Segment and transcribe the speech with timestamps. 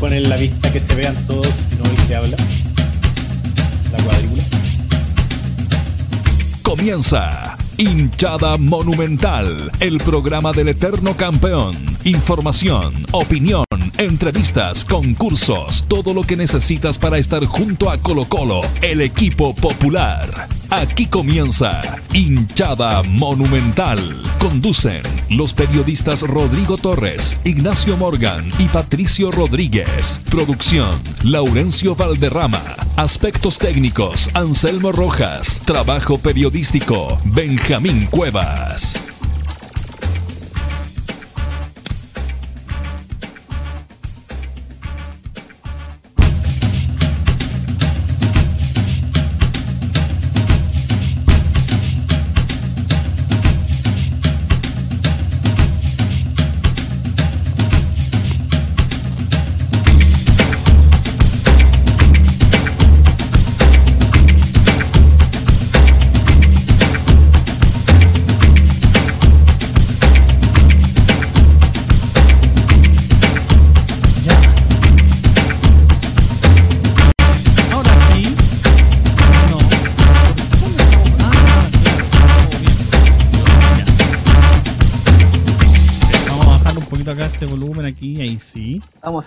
[0.00, 1.46] poner la vista que se vean todos
[1.78, 2.36] no el que habla.
[3.92, 4.42] La cuadrícula.
[6.62, 11.76] Comienza Hinchada Monumental, el programa del eterno campeón.
[12.04, 13.64] Información, opinión,
[13.98, 20.48] entrevistas, concursos, todo lo que necesitas para estar junto a Colo Colo, el equipo popular.
[20.70, 21.82] Aquí comienza
[22.14, 24.22] Hinchada Monumental.
[24.38, 30.22] Conducen los periodistas Rodrigo Torres, Ignacio Morgan y Patricio Rodríguez.
[30.30, 32.62] Producción, Laurencio Valderrama.
[32.96, 35.60] Aspectos técnicos, Anselmo Rojas.
[35.66, 38.96] Trabajo periodístico, Benjamín Cuevas.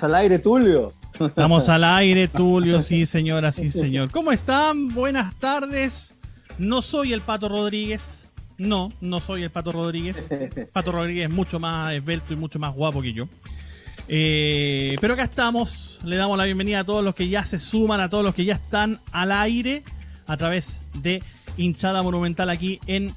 [0.02, 0.94] Al aire, Tulio.
[1.20, 4.10] Estamos al aire, Tulio, sí, señora, sí, señor.
[4.10, 4.94] ¿Cómo están?
[4.94, 6.16] Buenas tardes.
[6.58, 8.30] No soy el Pato Rodríguez.
[8.58, 10.28] No, no soy el Pato Rodríguez.
[10.74, 13.28] Pato Rodríguez es mucho más esbelto y mucho más guapo que yo.
[14.08, 16.00] Eh, pero acá estamos.
[16.04, 18.46] Le damos la bienvenida a todos los que ya se suman, a todos los que
[18.46, 19.84] ya están al aire
[20.26, 21.22] a través de
[21.58, 23.14] Hinchada Monumental aquí en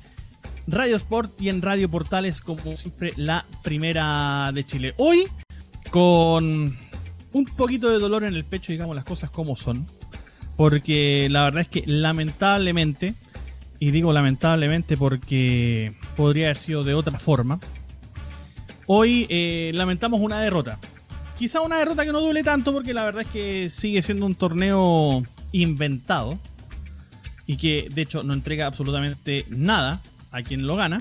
[0.67, 4.95] Radio Sport y en Radio Portales, como siempre, la primera de Chile.
[4.97, 5.27] Hoy,
[5.97, 6.77] con
[7.33, 9.87] un poquito de dolor en el pecho, digamos las cosas como son.
[10.55, 13.15] Porque la verdad es que lamentablemente,
[13.81, 17.61] y digo lamentablemente porque podría haber sido de otra forma,
[18.85, 20.79] hoy eh, lamentamos una derrota.
[21.39, 24.35] Quizá una derrota que no duele tanto porque la verdad es que sigue siendo un
[24.35, 26.39] torneo inventado
[27.47, 31.01] y que de hecho no entrega absolutamente nada a quien lo gana.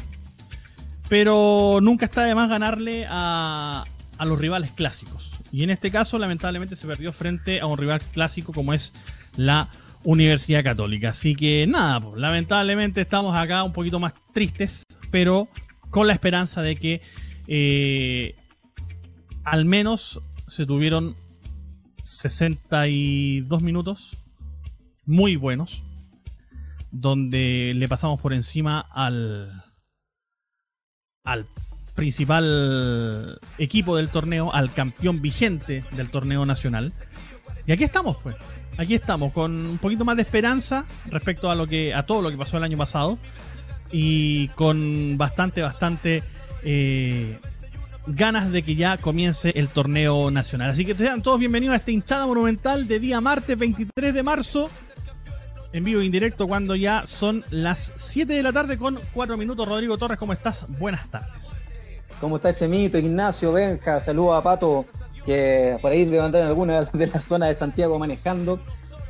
[1.10, 3.84] Pero nunca está de más ganarle a,
[4.18, 5.40] a los rivales clásicos.
[5.52, 8.94] Y en este caso, lamentablemente, se perdió frente a un rival clásico como es
[9.36, 9.70] la
[10.04, 11.10] Universidad Católica.
[11.10, 15.50] Así que nada, pues, lamentablemente estamos acá un poquito más tristes, pero
[15.90, 17.02] con la esperanza de que
[17.48, 18.36] eh,
[19.44, 21.16] al menos se tuvieron
[22.04, 24.18] 62 minutos
[25.06, 25.84] muy buenos,
[26.92, 29.64] donde le pasamos por encima al,
[31.24, 31.48] al
[31.96, 36.94] principal equipo del torneo, al campeón vigente del torneo nacional.
[37.66, 38.36] Y aquí estamos, pues.
[38.78, 41.94] Aquí estamos, con un poquito más de esperanza respecto a lo que.
[41.94, 43.18] a todo lo que pasó el año pasado.
[43.92, 46.24] Y con bastante, bastante
[46.64, 47.40] eh,
[48.08, 50.72] ganas de que ya comience el torneo nacional.
[50.72, 54.70] Así que sean todos bienvenidos a esta hinchada monumental de día martes 23 de marzo.
[55.72, 59.68] En vivo e indirecto cuando ya son las 7 de la tarde con 4 minutos.
[59.68, 60.66] Rodrigo Torres, ¿cómo estás?
[60.80, 61.65] Buenas tardes.
[62.22, 64.00] ¿Cómo está Chemito, Ignacio, Benja?
[64.00, 64.86] Saludos a Pato,
[65.26, 68.60] que por ahí debe andar en alguna de las zonas de Santiago manejando.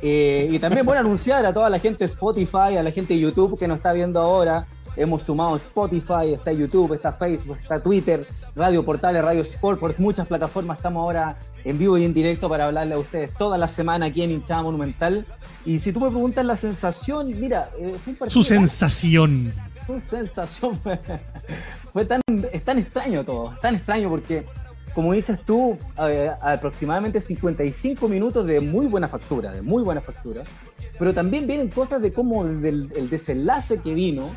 [0.02, 3.20] Eh, y también bueno anunciar a toda la gente de Spotify, a la gente de
[3.20, 4.66] YouTube que nos está viendo ahora.
[4.96, 10.26] Hemos sumado Spotify, está YouTube, está Facebook, está Twitter, Radio Portales, Radio Sport, por muchas
[10.26, 14.06] plataformas estamos ahora en vivo y en directo para hablarle a ustedes toda la semana
[14.06, 15.26] aquí en Hinchada Monumental.
[15.66, 19.52] Y si tú me preguntas la sensación, mira, eh, fue un partido Su sensación.
[20.00, 20.78] fue sensación.
[21.92, 22.20] Fue, tan,
[22.52, 24.44] es tan extraño todo, es tan extraño porque,
[24.94, 25.76] como dices tú,
[26.08, 30.42] eh, aproximadamente 55 minutos de muy buena factura, de muy buena factura,
[30.98, 34.30] pero también vienen cosas de cómo el, del- el desenlace que vino,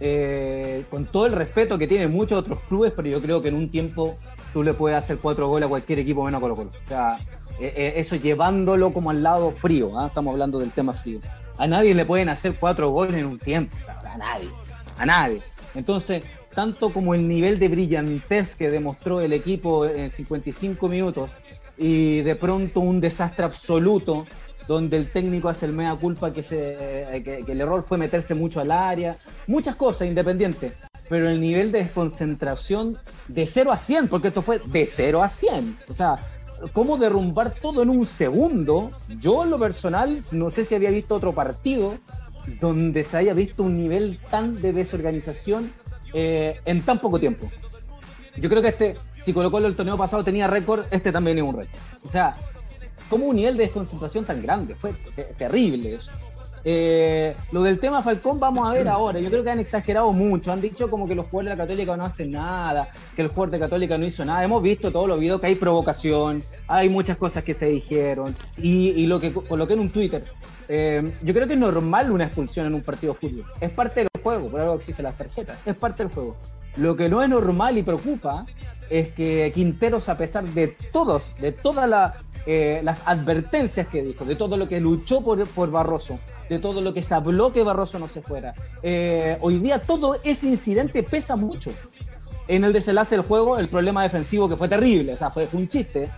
[0.00, 3.54] eh, con todo el respeto que tienen muchos otros clubes, pero yo creo que en
[3.54, 4.14] un tiempo
[4.52, 6.70] tú le puedes hacer cuatro goles a cualquier equipo menos a Colo Colo.
[6.84, 7.18] O sea,
[7.60, 10.06] eh, eso llevándolo como al lado frío, ¿ah?
[10.08, 11.20] estamos hablando del tema frío.
[11.58, 14.48] A nadie le pueden hacer cuatro goles en un tiempo, a nadie
[14.98, 15.42] a nadie.
[15.74, 21.30] Entonces, tanto como el nivel de brillantez que demostró el equipo en 55 minutos
[21.76, 24.26] y de pronto un desastre absoluto
[24.66, 28.60] donde el técnico hace el mea culpa que, se, que, el error fue meterse mucho
[28.60, 30.72] al área, muchas cosas independientes,
[31.08, 35.28] pero el nivel de desconcentración de 0 a 100, porque esto fue de 0 a
[35.28, 36.18] 100, o sea,
[36.72, 38.90] cómo derrumbar todo en un segundo,
[39.20, 41.94] yo en lo personal no sé si había visto otro partido
[42.60, 45.70] donde se haya visto un nivel tan de desorganización
[46.14, 47.50] eh, en tan poco tiempo.
[48.36, 51.44] Yo creo que este, si Colo Colo el torneo pasado tenía récord, este también es
[51.44, 51.78] un récord.
[52.04, 52.36] O sea,
[53.08, 54.74] ¿Cómo un nivel de desconcentración tan grande?
[54.74, 54.92] Fue
[55.38, 56.10] terrible eso.
[56.68, 59.20] Eh, lo del tema Falcón vamos a ver ahora.
[59.20, 60.50] Yo creo que han exagerado mucho.
[60.50, 63.52] Han dicho como que los jugadores de la Católica no hacen nada, que el jugador
[63.52, 64.42] de Católica no hizo nada.
[64.42, 68.34] Hemos visto todos los videos que hay provocación, hay muchas cosas que se dijeron.
[68.56, 70.24] Y, lo que coloqué en un Twitter.
[70.68, 73.44] Eh, yo creo que es normal una expulsión en un partido de fútbol.
[73.60, 75.58] Es parte del juego, por algo existen las tarjetas.
[75.64, 76.34] Es parte del juego.
[76.78, 78.44] Lo que no es normal y preocupa
[78.90, 82.12] es que Quinteros, a pesar de todos, de todas
[82.44, 86.18] eh, las advertencias que dijo, de todo lo que luchó por, por Barroso,
[86.48, 88.54] de todo lo que se habló que Barroso no se fuera.
[88.82, 91.70] Eh, hoy día todo ese incidente pesa mucho.
[92.48, 95.68] En el desenlace del juego, el problema defensivo que fue terrible, o sea, fue, un
[95.68, 96.08] chiste.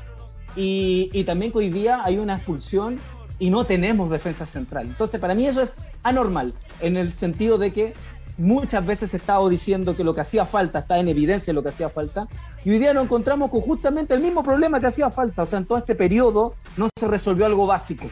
[0.56, 2.98] Y, también que hoy día hay una expulsión
[3.38, 4.86] y no tenemos defensa central.
[4.86, 7.94] Entonces, para mí eso es anormal, en el sentido de que
[8.36, 11.70] muchas veces he estado diciendo que lo que hacía falta está en evidencia lo que
[11.70, 12.26] hacía falta,
[12.64, 15.42] y hoy día nos encontramos con justamente el mismo problema que hacía falta.
[15.42, 18.08] O sea, en todo este periodo no se resolvió algo básico.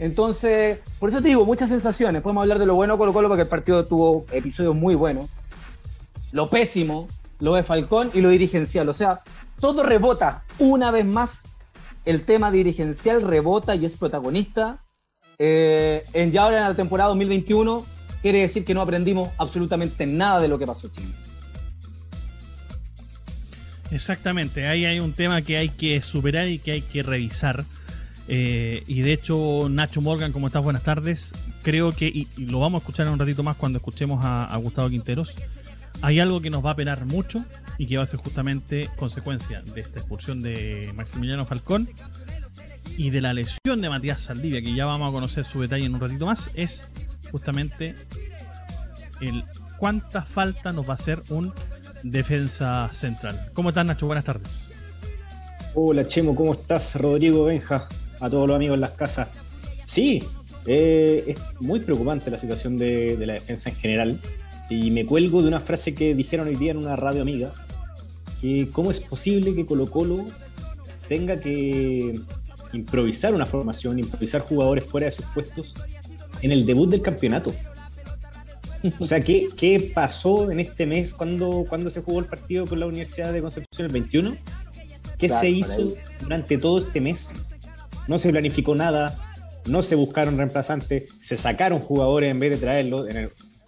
[0.00, 2.22] Entonces, por eso te digo, muchas sensaciones.
[2.22, 5.28] Podemos hablar de lo bueno Colo Colo porque el partido tuvo episodios muy buenos.
[6.32, 7.06] Lo pésimo,
[7.38, 8.88] lo de Falcón y lo dirigencial.
[8.88, 9.20] O sea,
[9.60, 11.44] todo rebota una vez más.
[12.06, 14.78] El tema dirigencial rebota y es protagonista.
[15.38, 17.84] Eh, en ya ahora en la temporada 2021
[18.22, 21.12] quiere decir que no aprendimos absolutamente nada de lo que pasó Chile.
[23.90, 27.64] Exactamente, ahí hay un tema que hay que superar y que hay que revisar.
[28.32, 30.62] Eh, y de hecho, Nacho Morgan, ¿cómo estás?
[30.62, 31.34] Buenas tardes.
[31.62, 34.88] Creo que, y, lo vamos a escuchar en un ratito más cuando escuchemos a, Gustavo
[34.88, 35.34] Quinteros,
[36.00, 37.44] hay algo que nos va a penar mucho
[37.76, 41.88] y que va a ser justamente consecuencia de esta expulsión de Maximiliano Falcón
[42.96, 45.94] y de la lesión de Matías Saldivia, que ya vamos a conocer su detalle en
[45.96, 46.86] un ratito más, es
[47.32, 47.96] justamente
[49.20, 49.42] el
[49.76, 51.52] cuánta falta nos va a hacer un
[52.04, 53.50] defensa central.
[53.54, 54.06] ¿Cómo estás, Nacho?
[54.06, 54.70] Buenas tardes.
[55.74, 56.94] Hola, Chemo, ¿cómo estás?
[56.94, 57.88] Rodrigo Benja
[58.20, 59.28] a todos los amigos en las casas.
[59.86, 60.22] Sí,
[60.66, 64.18] eh, es muy preocupante la situación de, la defensa en general.
[64.68, 67.52] Y me cuelgo de una frase que dijeron hoy día en una radio amiga,
[68.40, 70.26] que cómo es posible que Colo Colo
[71.08, 72.20] tenga que
[72.72, 75.74] improvisar una formación, improvisar jugadores fuera de sus puestos
[76.40, 77.52] en el debut del campeonato.
[78.98, 82.80] O sea, ¿qué, qué pasó en este mes cuando, cuando se jugó el partido con
[82.80, 84.36] la Universidad de Concepción el 21?
[85.18, 87.32] ¿Qué se hizo durante todo este mes?
[88.10, 89.16] No se planificó nada,
[89.66, 93.06] no se buscaron reemplazantes, se sacaron jugadores en vez de traerlos,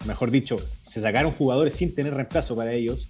[0.04, 3.08] mejor dicho, se sacaron jugadores sin tener reemplazo para ellos.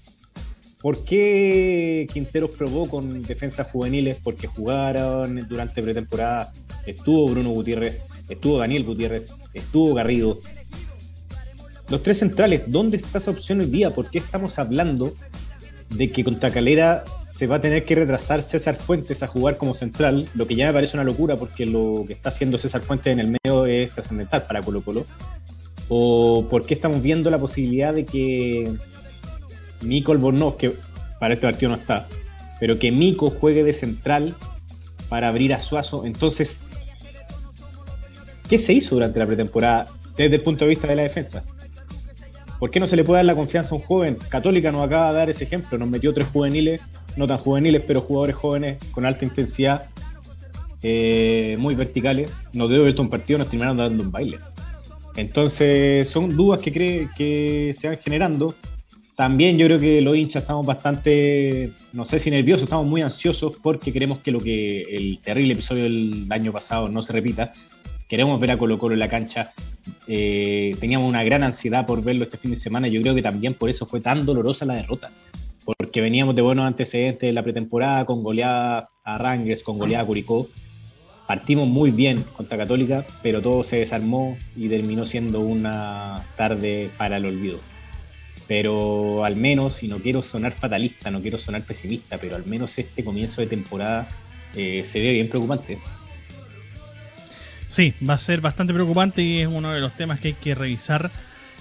[0.83, 4.19] ¿Por qué Quinteros probó con defensas juveniles?
[4.23, 6.53] Porque jugaron durante pretemporada.
[6.85, 10.39] Estuvo Bruno Gutiérrez, estuvo Daniel Gutiérrez, estuvo Garrido.
[11.89, 13.89] Los tres centrales, ¿dónde está esa opción hoy día?
[13.89, 15.15] ¿Por qué estamos hablando
[15.95, 19.75] de que contra Calera se va a tener que retrasar César Fuentes a jugar como
[19.75, 23.13] central, lo que ya me parece una locura porque lo que está haciendo César Fuentes
[23.13, 25.07] en el medio es trascendental para Colo Colo.
[25.89, 28.73] O por qué estamos viendo la posibilidad de que
[29.83, 30.73] Mico Albornoz, que
[31.19, 32.07] para este partido no está,
[32.61, 34.35] pero que Mico juegue de central
[35.09, 36.07] para abrir a Suazo.
[36.07, 36.61] Entonces,
[38.49, 41.45] ¿qué se hizo durante la pretemporada desde el punto de vista de la defensa?
[42.63, 44.17] ¿Por qué no se le puede dar la confianza a un joven?
[44.29, 46.81] Católica nos acaba de dar ese ejemplo, nos metió tres juveniles,
[47.17, 49.91] no tan juveniles, pero jugadores jóvenes con alta intensidad,
[50.81, 52.31] eh, muy verticales.
[52.53, 54.39] Nos dio un partido, nos terminaron dando un baile.
[55.17, 58.55] Entonces, son dudas que, cree, que se van generando.
[59.17, 63.55] También yo creo que los hinchas estamos bastante, no sé si nerviosos, estamos muy ansiosos
[63.61, 67.53] porque queremos que lo que el terrible episodio del año pasado no se repita.
[68.09, 69.53] Queremos ver a Colo Colo en la cancha.
[70.07, 72.89] Eh, teníamos una gran ansiedad por verlo este fin de semana.
[72.89, 75.11] Yo creo que también por eso fue tan dolorosa la derrota.
[75.65, 80.07] Porque veníamos de buenos antecedentes de la pretemporada con goleada a Rangers, con goleada a
[80.07, 80.49] Curicó.
[81.27, 87.19] Partimos muy bien contra Católica, pero todo se desarmó y terminó siendo una tarde para
[87.19, 87.59] el olvido.
[88.49, 92.77] Pero al menos, y no quiero sonar fatalista, no quiero sonar pesimista, pero al menos
[92.79, 94.09] este comienzo de temporada
[94.57, 95.79] eh, se ve bien preocupante.
[97.73, 100.55] Sí, va a ser bastante preocupante y es uno de los temas que hay que
[100.55, 101.11] revisar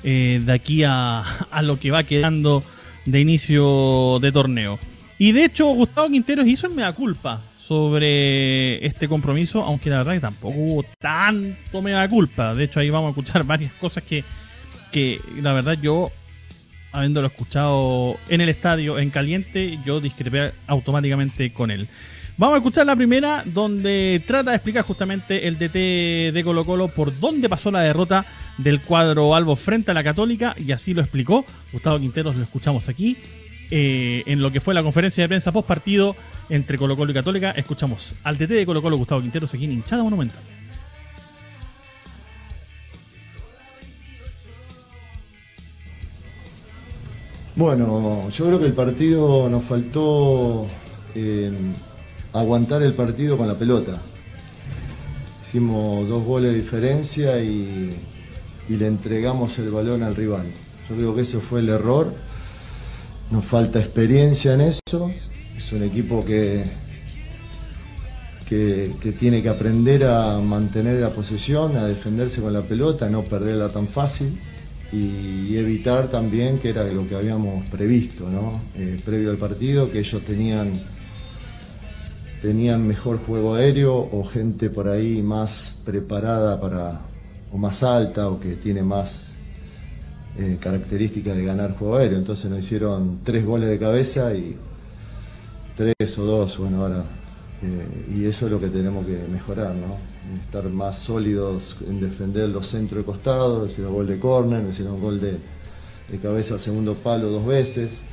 [0.04, 1.24] eh, de aquí a,
[1.64, 2.62] lo que va quedando
[3.06, 4.78] de inicio de torneo.
[5.18, 10.16] Y de hecho, Gustavo Quinteros hizo en mea culpa sobre este compromiso, aunque la verdad
[10.16, 12.56] que tampoco hubo tanto mea culpa.
[12.56, 14.26] De hecho, ahí vamos a escuchar varias cosas que,
[14.92, 16.12] que la verdad yo,
[16.92, 21.88] habiéndolo escuchado en el estadio, en caliente, yo discrepé automáticamente con él.
[22.38, 26.88] Vamos a escuchar la primera, donde trata de explicar justamente el DT de Colo Colo
[26.88, 28.26] por dónde pasó la derrota
[28.58, 31.46] del cuadro Albo frente a la Católica, y así lo explicó.
[31.72, 33.18] Gustavo Quinteros lo escuchamos aquí
[33.70, 36.16] eh, en lo que fue la conferencia de prensa post partido
[36.50, 39.72] entre Colo Colo y Católica, escuchamos al TT de Colo Colo, Gustavo Quinteros, aquí en
[39.72, 40.42] hinchada monumental.
[47.56, 50.68] Bueno, yo creo que el partido nos faltó
[51.16, 51.52] eh,
[52.34, 54.02] aguantar el partido con la pelota.
[55.46, 57.94] Hicimos dos goles de diferencia y,
[58.70, 60.46] y le entregamos el balón al rival.
[60.90, 62.14] Yo creo que eso fue el error.
[63.32, 65.12] Nos falta experiencia en eso.
[65.58, 66.66] Es un equipo que,
[68.48, 73.24] que, que tiene que aprender a mantener la posesión, a defenderse con la pelota, no
[73.24, 74.38] perderla tan fácil
[74.94, 78.62] y evitar también, que era lo que habíamos previsto, ¿no?
[78.76, 80.74] Eh, previo al partido, que ellos tenían,
[82.42, 87.02] tenían mejor juego aéreo o gente por ahí más preparada para,
[87.52, 89.36] o más alta o que tiene más
[90.38, 92.18] eh, características de ganar juego aéreo.
[92.18, 94.58] Entonces nos hicieron tres goles de cabeza y
[95.76, 97.06] tres o dos, bueno, ahora.
[97.64, 99.98] eh, y eso es lo que tenemos que mejorar, ¿no?
[100.46, 105.20] Estar más sólidos en defender los centros de costado, hicieron gol de córner, hicieron gol
[105.20, 105.38] de,
[106.10, 108.04] de cabeza al segundo palo dos veces.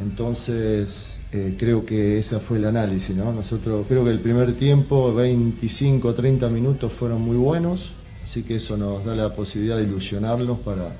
[0.00, 3.32] Entonces, eh, creo que ese fue el análisis, ¿no?
[3.32, 7.90] Nosotros creo que el primer tiempo, 25 30 minutos fueron muy buenos,
[8.24, 10.96] así que eso nos da la posibilidad de ilusionarlos para,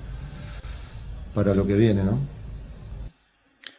[1.34, 2.18] para lo que viene, ¿no?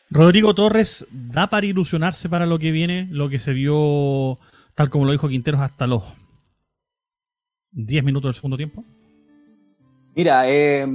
[0.10, 4.40] Rodrigo Torres da para ilusionarse para lo que viene, lo que se vio,
[4.74, 6.02] tal como lo dijo Quinteros, hasta los
[7.74, 8.84] 10 minutos del segundo tiempo.
[10.16, 10.88] Mira, eh,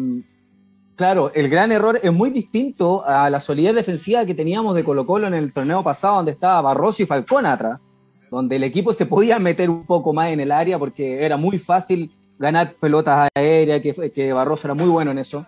[0.96, 5.06] claro, el gran error es muy distinto a la solidez defensiva que teníamos de Colo
[5.06, 7.80] Colo en el torneo pasado, donde estaba Barroso y Falcón atrás,
[8.30, 11.58] donde el equipo se podía meter un poco más en el área porque era muy
[11.58, 15.46] fácil ganar pelotas aéreas, que, que Barroso era muy bueno en eso.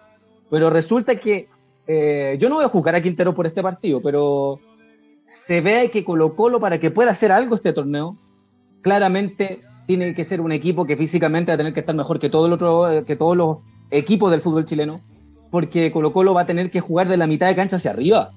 [0.51, 1.49] Pero resulta que
[1.87, 4.59] eh, yo no voy a juzgar a Quintero por este partido, pero
[5.31, 8.17] se ve que Colo Colo, para que pueda hacer algo este torneo,
[8.83, 12.29] claramente tiene que ser un equipo que físicamente va a tener que estar mejor que,
[12.29, 13.59] todo el otro, que todos los
[13.91, 15.01] equipos del fútbol chileno,
[15.51, 18.31] porque Colo Colo va a tener que jugar de la mitad de cancha hacia arriba.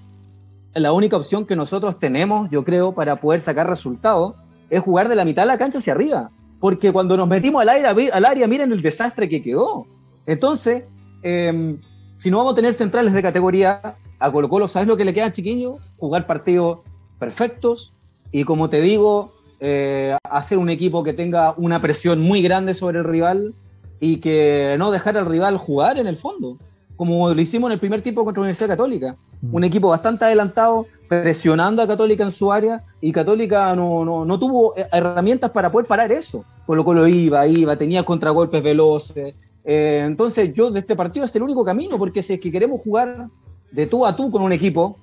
[0.73, 4.35] La única opción que nosotros tenemos, yo creo, para poder sacar resultados,
[4.69, 6.29] es jugar de la mitad de la cancha hacia arriba.
[6.59, 9.87] Porque cuando nos metimos al, aire, al área, miren el desastre que quedó.
[10.25, 10.83] Entonces,
[11.23, 11.77] eh,
[12.17, 15.13] si no vamos a tener centrales de categoría, a Colo Colo, ¿sabes lo que le
[15.13, 15.77] queda, chiquillo?
[15.97, 16.79] Jugar partidos
[17.17, 17.93] perfectos
[18.31, 22.99] y, como te digo, eh, hacer un equipo que tenga una presión muy grande sobre
[22.99, 23.53] el rival
[23.99, 26.57] y que no dejar al rival jugar en el fondo,
[26.99, 29.15] como lo hicimos en el primer tiempo contra la Universidad Católica.
[29.53, 34.37] Un equipo bastante adelantado, presionando a Católica en su área y Católica no, no, no
[34.37, 36.43] tuvo herramientas para poder parar eso.
[36.65, 39.33] Colo Colo iba, iba, tenía contragolpes veloces.
[39.63, 42.81] Eh, entonces yo de este partido es el único camino, porque si es que queremos
[42.81, 43.29] jugar
[43.71, 44.97] de tú a tú con un equipo,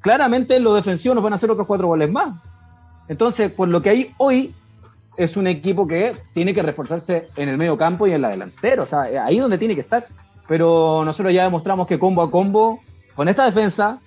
[0.00, 2.42] claramente los defensivos nos van a hacer otros cuatro goles más.
[3.06, 4.52] Entonces, por lo que hay hoy,
[5.16, 8.82] es un equipo que tiene que reforzarse en el medio campo y en la delantera.
[8.82, 10.04] O sea, ahí es donde tiene que estar.
[10.48, 12.80] Pero nosotros ya demostramos que combo a combo,
[13.14, 14.00] con esta defensa,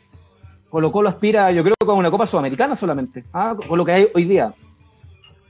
[0.69, 3.23] Colo Colo aspira, yo creo, con una Copa Sudamericana solamente.
[3.33, 3.55] ¿ah?
[3.67, 4.53] Con lo que hay hoy día.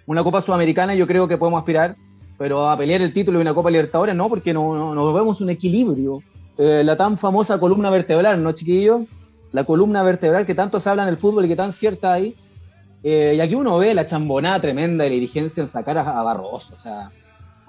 [0.06, 1.96] Una Copa Sudamericana yo creo que podemos aspirar,
[2.38, 5.42] pero a pelear el título de una Copa Libertadores no, porque no, no, no vemos
[5.42, 6.24] un equilibrio.
[6.58, 9.02] Eh, la tan famosa columna vertebral, ¿no, chiquillos?
[9.52, 12.36] La columna vertebral que tanto se habla en el fútbol y que tan cierta hay.
[13.04, 16.24] Eh, y aquí uno ve la chambonada tremenda de la dirigencia en sacar a, a
[16.24, 16.74] Barroso.
[16.74, 17.12] O sea,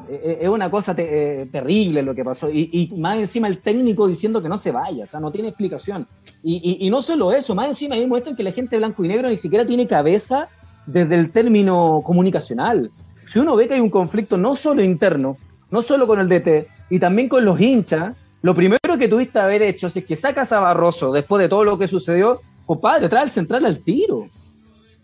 [0.09, 2.50] es una cosa te, eh, terrible lo que pasó.
[2.50, 5.04] Y, y, más encima el técnico diciendo que no se vaya.
[5.04, 6.07] O sea, no tiene explicación.
[6.42, 9.09] Y, y, y no solo eso, más encima ahí muestran que la gente blanco y
[9.09, 10.49] negro ni siquiera tiene cabeza
[10.87, 12.90] desde el término comunicacional.
[13.26, 15.37] Si uno ve que hay un conflicto no solo interno,
[15.71, 19.62] no solo con el DT, y también con los hinchas, lo primero que tuviste haber
[19.62, 23.30] hecho es que sacas a Barroso después de todo lo que sucedió, compadre, trae al
[23.30, 24.28] central al tiro.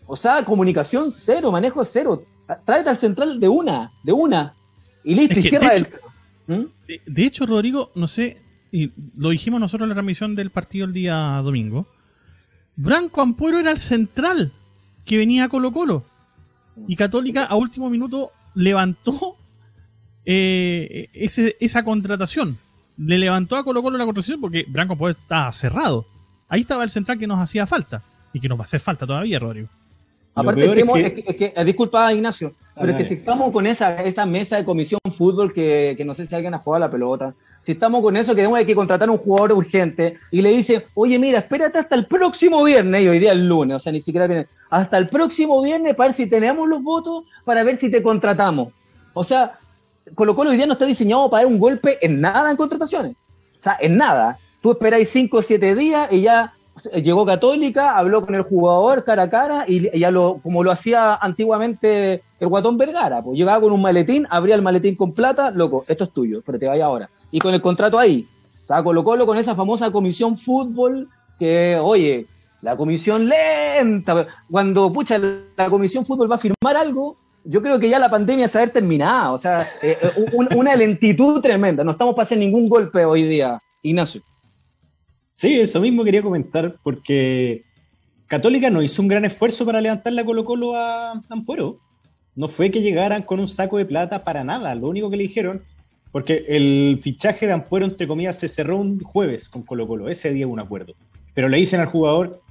[0.07, 2.23] O sea, comunicación cero, manejo cero.
[2.65, 4.53] Tráete al central de una, de una.
[5.07, 5.81] Y listo, Es y cierra de el.
[5.83, 5.97] hecho-
[6.47, 6.63] ¿Mm?
[6.87, 8.37] De, de hecho, Rodrigo, no sé,
[8.71, 11.87] y lo dijimos nosotros en la transmisión del partido el día domingo.
[12.75, 14.51] Branco Ampuero era el central
[15.05, 16.05] que venía a Colo Colo.
[16.87, 19.37] Y Católica a último minuto levantó
[20.25, 22.57] eh, ese- esa contratación.
[22.97, 26.05] Le levantó a Colo Colo la contratación porque Branco Ampuero estaba cerrado.
[26.49, 28.03] Ahí estaba el central que nos hacía falta.
[28.33, 29.69] Y que nos va a hacer falta todavía, Rodrigo.
[30.41, 33.51] Aparte, es que- es que- es que- eh, disculpa, Ignacio, pero es que si estamos
[33.51, 36.83] con esa, esa mesa de comisión fútbol que, que no sé si alguien ha jugado
[36.83, 40.17] a la pelota, si estamos con eso que tenemos que contratar a un jugador urgente
[40.31, 43.47] y le dice, oye, mira, espérate hasta el próximo viernes, y hoy día es el
[43.47, 46.81] lunes, o sea, ni siquiera viene, hasta el próximo viernes para ver si tenemos los
[46.83, 48.69] votos, para ver si te contratamos.
[49.13, 49.57] O sea,
[50.15, 53.13] Colo Colo hoy día no está diseñado para dar un golpe en nada en contrataciones.
[53.59, 54.37] O sea, en nada.
[54.61, 56.53] Tú esperáis 5 o 7 días y ya
[56.93, 61.15] llegó Católica, habló con el jugador cara a cara y ya lo, como lo hacía
[61.15, 65.85] antiguamente el guatón Vergara, pues llegaba con un maletín, abría el maletín con plata, loco,
[65.87, 67.09] esto es tuyo, pero te vaya ahora.
[67.31, 68.27] Y con el contrato ahí.
[68.63, 72.25] O sea, Colo Colo con esa famosa comisión fútbol que, oye,
[72.61, 75.19] la comisión lenta, cuando, pucha,
[75.55, 78.67] la comisión fútbol va a firmar algo, yo creo que ya la pandemia se ha
[78.67, 83.23] terminado, o sea, eh, eh, una lentitud tremenda, no estamos para hacer ningún golpe hoy
[83.23, 84.21] día, Ignacio.
[85.39, 87.63] Sí, eso mismo quería comentar, porque
[88.25, 91.77] Católica no hizo un gran esfuerzo para levantar la Colo Colo a Ampuero.
[92.33, 95.21] No fue que llegaran con un saco de plata para nada, lo único que le
[95.21, 95.61] dijeron
[96.11, 100.09] porque el fichaje de Ampuero, entre comillas, se cerró un jueves con Colo Colo.
[100.09, 100.95] Ese día hubo un acuerdo.
[101.35, 102.41] Pero le dicen al jugador,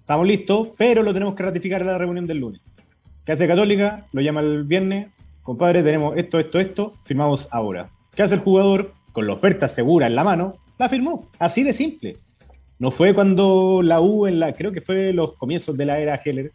[0.00, 2.60] estamos listos, pero lo tenemos que ratificar en la reunión del lunes.
[3.24, 4.04] ¿Qué hace Católica?
[4.12, 5.08] Lo llama el viernes.
[5.42, 6.92] Compadre, tenemos esto, esto, esto.
[7.04, 7.88] Firmamos ahora.
[8.14, 8.92] ¿Qué hace el jugador?
[9.12, 11.28] Con la oferta segura en la mano, la firmó.
[11.38, 12.16] Así de simple.
[12.78, 16.20] No fue cuando la U, en la, creo que fue los comienzos de la era
[16.24, 16.52] Heller,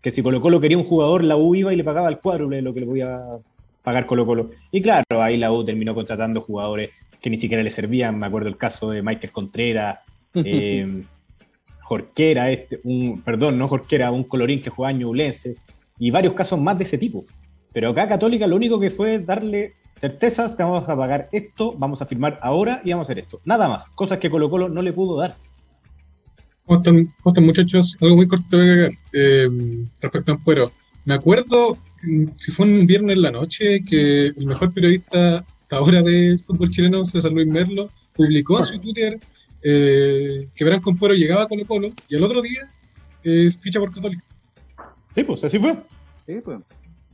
[0.00, 2.56] que si Colo Colo quería un jugador, la U iba y le pagaba el cuádruple
[2.56, 3.20] de lo que le podía
[3.82, 4.50] pagar Colo Colo.
[4.72, 8.18] Y claro, ahí la U terminó contratando jugadores que ni siquiera le servían.
[8.18, 9.98] Me acuerdo el caso de Michael Contreras,
[10.34, 11.02] eh,
[11.82, 15.56] Jorquera, este, un, perdón, no Jorquera, un colorín que juega Ñublense,
[15.98, 17.20] y varios casos más de ese tipo.
[17.74, 22.00] Pero acá Católica lo único que fue darle certezas, te vamos a pagar esto, vamos
[22.00, 23.40] a firmar ahora y vamos a hacer esto.
[23.44, 25.36] Nada más, cosas que Colo Colo no le pudo dar.
[26.64, 27.96] ¿Cómo están, muchachos?
[28.00, 29.48] Algo muy cortito de eh,
[30.00, 30.70] respecto a Ampuero.
[31.04, 31.78] Me acuerdo
[32.36, 37.04] si fue un viernes en la noche, que el mejor periodista ahora de fútbol chileno,
[37.04, 39.18] César Luis Merlo, publicó en su Twitter
[39.62, 42.68] eh, que Verán Comporo llegaba a Colo Colo y al otro día
[43.24, 44.22] eh, ficha por Católica.
[45.14, 45.76] Sí, pues así fue.
[46.26, 46.58] Sí, pues.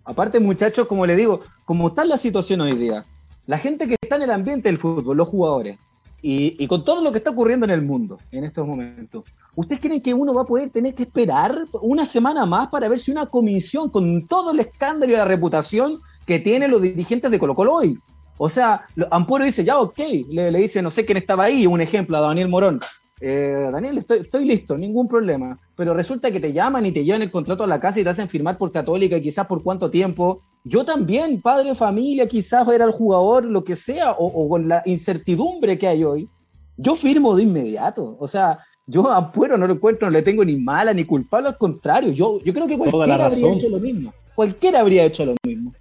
[0.05, 3.05] Aparte, muchachos, como le digo, como está la situación hoy día,
[3.47, 5.79] la gente que está en el ambiente del fútbol, los jugadores,
[6.27, 9.25] y, con todo lo que está ocurriendo en el mundo en estos momentos,
[9.57, 12.99] ¿ustedes creen que uno va a poder tener que esperar una semana más para ver
[12.99, 17.39] si una comisión, con todo el escándalo y la reputación que tienen los dirigentes de
[17.39, 17.99] Colo Colo hoy?
[18.39, 19.99] O sea, Ampuero dice, ya, ok,
[20.31, 22.81] le, dice, no sé quién estaba ahí, un ejemplo, a Daniel Morón.
[23.27, 25.59] Eh, Daniel, estoy, estoy listo, ningún problema.
[25.77, 28.11] Pero resulta que te llaman y te llevan el contrato a la casa y te
[28.11, 32.85] hacen firmar por Católica y quizás por cuánto tiempo, yo también, padre, familia, quizás era
[32.85, 36.29] el jugador, lo que sea, o, con la incertidumbre que hay hoy,
[36.77, 38.15] yo firmo de inmediato.
[38.21, 41.49] O sea, yo a Ampuero no lo encuentro, no le tengo ni mala ni culpable,
[41.49, 44.13] al contrario, yo, yo creo que cualquiera habría hecho lo mismo.
[44.35, 45.73] Cualquiera habría hecho lo mismo.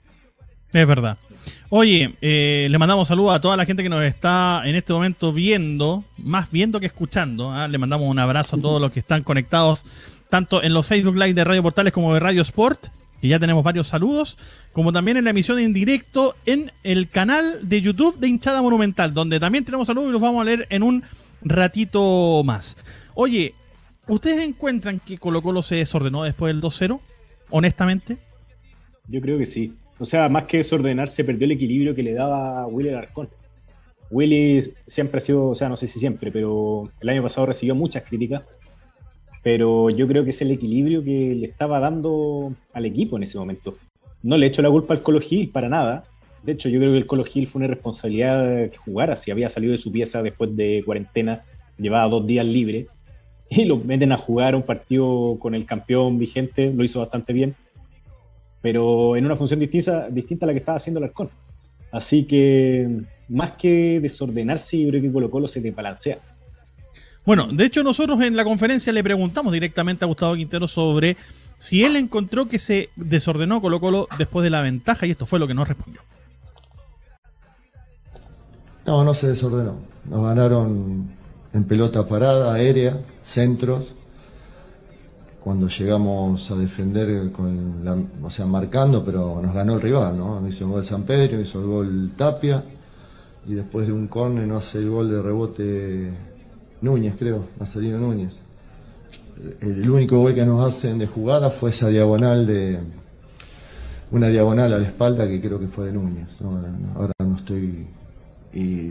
[0.72, 1.18] Es verdad.
[1.76, 5.34] Oye, eh, le mandamos saludos a toda la gente que nos está en este momento
[5.34, 7.52] viendo, más viendo que escuchando.
[7.52, 7.68] ¿ah?
[7.68, 9.84] Le mandamos un abrazo a todos los que están conectados,
[10.30, 13.64] tanto en los Facebook Live de Radio Portales como de Radio Sport que ya tenemos
[13.64, 14.38] varios saludos,
[14.72, 19.16] como también en la emisión en directo en el canal de YouTube de Hinchada Monumental,
[19.16, 21.04] donde también tenemos saludos y los vamos a leer en un
[21.42, 22.78] ratito más.
[23.16, 23.56] Oye,
[24.08, 27.00] ¿ustedes encuentran que Colo Colo se desordenó después del 2-0?
[27.50, 28.20] Honestamente.
[29.08, 29.74] Yo creo que sí.
[30.04, 33.30] O sea, más que desordenarse, perdió el equilibrio que le daba Willy Arcón.
[34.12, 37.74] Willy siempre ha sido, o sea, no sé si siempre, pero el año pasado recibió
[37.74, 38.44] muchas críticas
[39.44, 43.38] pero yo creo que es el equilibrio que le estaba dando al equipo en ese
[43.38, 43.78] momento.
[44.24, 46.06] No le echo la culpa al Colo Gil para nada.
[46.44, 49.18] De hecho, yo creo que el Colo Gil fue una responsabilidad que jugara.
[49.18, 51.44] Si había salido de su pieza después de cuarentena,
[51.78, 52.88] llevaba dos días libre,
[53.50, 57.54] y lo meten a jugar un partido con el campeón vigente, lo hizo bastante bien,
[58.64, 61.30] pero en una función distinta, distinta a la que estaba haciendo el Arcón.
[61.92, 66.18] Así que, más que desordenarse, yo creo que Colo Colo se desbalancea.
[67.26, 71.18] Bueno, de hecho nosotros en la conferencia le preguntamos directamente a Gustavo Quintero sobre
[71.58, 75.40] si él encontró que se desordenó Colo Colo después de la ventaja y esto fue
[75.40, 76.02] lo que nos respondió.
[78.86, 79.76] No, no se desordenó.
[80.10, 81.10] Nos ganaron
[81.52, 83.94] en pelota parada, aérea, centros.
[85.44, 90.48] Cuando llegamos a defender, con la, o sea, marcando, pero nos ganó el rival, ¿no?
[90.48, 92.64] Hizo el gol San Pedro, hizo el gol Tapia,
[93.46, 96.12] y después de un córner no hace el gol de rebote
[96.82, 98.40] Núñez, creo, Marcelino Núñez.
[99.62, 102.80] El único gol que nos hacen de jugada fue esa diagonal de.
[104.12, 106.28] Una diagonal a la espalda que creo que fue de Núñez.
[106.96, 107.88] ahora no estoy.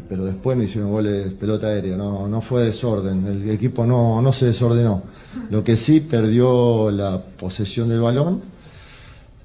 [0.09, 3.27] Pero después no hicieron goles pelota aérea, no, no fue desorden.
[3.27, 5.03] El equipo no, no se desordenó.
[5.51, 8.43] Lo que sí perdió la posesión del balón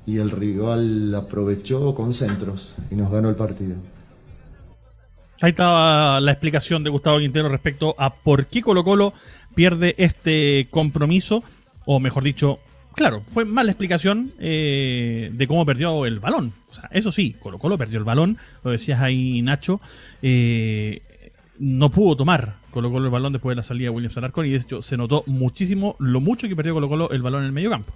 [0.07, 3.75] y el rival aprovechó con centros y nos ganó el partido.
[5.39, 9.13] Ahí estaba la explicación de Gustavo Quintero respecto a por qué Colo Colo
[9.53, 11.43] pierde este compromiso,
[11.85, 12.59] o mejor dicho,
[12.97, 16.51] claro, fue más la explicación eh, de cómo perdió el balón.
[16.69, 19.79] O sea, eso sí, Colo Colo perdió el balón, lo decías ahí Nacho,
[20.23, 21.01] eh,
[21.59, 24.49] no pudo tomar Colo Colo el balón después de la salida de Williams Alarcón y
[24.49, 27.53] de hecho se notó muchísimo lo mucho que perdió Colo Colo el balón en el
[27.53, 27.93] medio campo.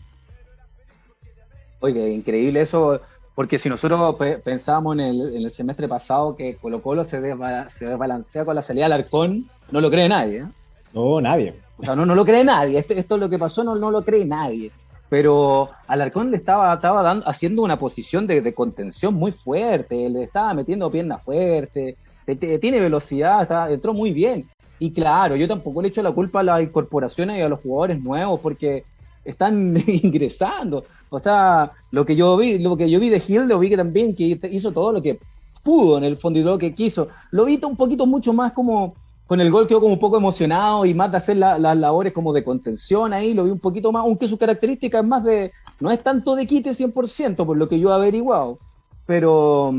[1.79, 3.01] Oye, increíble eso,
[3.33, 8.61] porque si nosotros pensábamos en el, semestre pasado que Colo Colo se, desbalancea con la
[8.61, 10.41] salida del Alarcón, no lo cree nadie.
[10.41, 10.47] ¿eh?
[10.93, 11.55] No, nadie.
[11.77, 12.77] O sea, no, no lo cree nadie.
[12.77, 14.71] Esto, esto es lo que pasó, no, no lo cree nadie.
[15.11, 20.53] Pero Alarcón le estaba, estaba dando, haciendo una posición de, contención muy fuerte, le estaba
[20.53, 21.97] metiendo piernas fuertes,
[22.39, 24.47] tiene velocidad, entró muy bien.
[24.79, 28.01] Y claro, yo tampoco le echo la culpa a las incorporaciones y a los jugadores
[28.01, 28.85] nuevos porque
[29.25, 30.85] están ingresando.
[31.09, 33.75] O sea, lo que yo vi, lo que yo vi de Gil, lo vi que
[33.75, 35.19] también que hizo todo lo que
[35.61, 37.09] pudo en el fondo y lo que quiso.
[37.31, 38.95] Lo vi un poquito mucho más como
[39.31, 42.33] con el gol quedó como un poco emocionado y más de hacer las labores como
[42.33, 45.89] de contención ahí, lo vi un poquito más, aunque su característica es más de, no
[45.89, 48.59] es tanto de quite 100%, por lo que yo he averiguado,
[49.05, 49.73] pero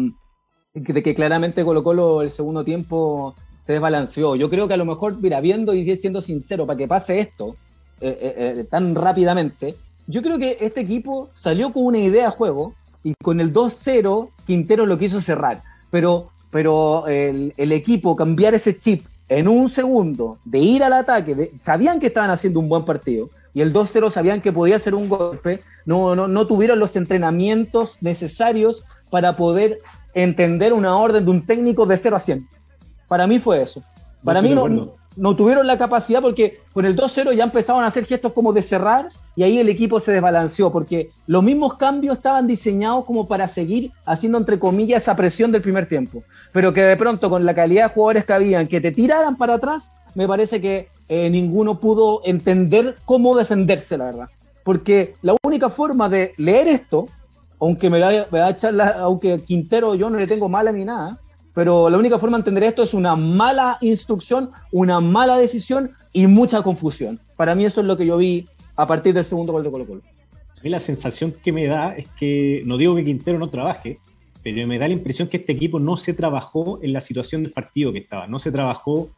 [0.73, 3.35] de que claramente Colo Colo el segundo tiempo
[3.67, 4.37] se desbalanceó.
[4.37, 7.55] Yo creo que a lo mejor, mira, viendo y siendo sincero, para que pase esto
[8.01, 12.37] eh, eh, eh, tan rápidamente, yo creo que este equipo salió con una idea de
[12.37, 12.73] juego
[13.05, 18.79] y con el 2-0 Quintero lo quiso cerrar, pero, pero el, el, equipo cambiar ese
[18.79, 19.05] chip
[19.38, 23.61] en un segundo de ir al ataque, sabían que estaban haciendo un buen partido y
[23.61, 28.85] el 2-0 sabían que podía ser un golpe, no, no, no tuvieron los entrenamientos necesarios
[29.11, 29.79] para poder
[30.14, 32.49] entender una orden de un técnico de 0 a 100.
[33.09, 33.83] Para mí fue eso.
[34.25, 38.07] Para mí no, no, tuvieron la capacidad porque con el 2-0 ya empezaban a hacer
[38.07, 42.47] gestos como de cerrar y ahí el equipo se desbalanceó porque los mismos cambios estaban
[42.47, 46.23] diseñados como para seguir haciendo entre comillas esa presión del primer tiempo.
[46.53, 49.55] Pero que de pronto con la calidad de jugadores que habían que te tiraran para
[49.55, 54.29] atrás, me parece que eh, ninguno pudo entender cómo defenderse, la verdad.
[54.64, 57.09] Porque la única forma de leer esto
[57.62, 61.21] aunque me va, a echar la, aunque Quintero yo no le tengo mala ni nada,
[61.55, 66.27] pero la única forma de entender esto es una mala instrucción, una mala decisión y
[66.27, 67.21] mucha confusión.
[67.37, 69.87] Para mí eso es lo que yo vi a partir del segundo gol de Colo
[69.87, 70.03] Colo.
[70.59, 73.99] A mí la sensación que me da es que, no digo que Quintero no trabaje,
[74.43, 77.53] pero me da la impresión que este equipo no se trabajó en la situación del
[77.53, 79.11] partido que estaba, no se trabajó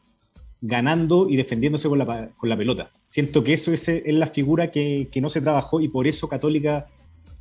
[0.60, 2.90] ganando y defendiéndose con la, con la pelota.
[3.06, 6.28] Siento que eso es, es la figura que, que no se trabajó y por eso
[6.28, 6.86] Católica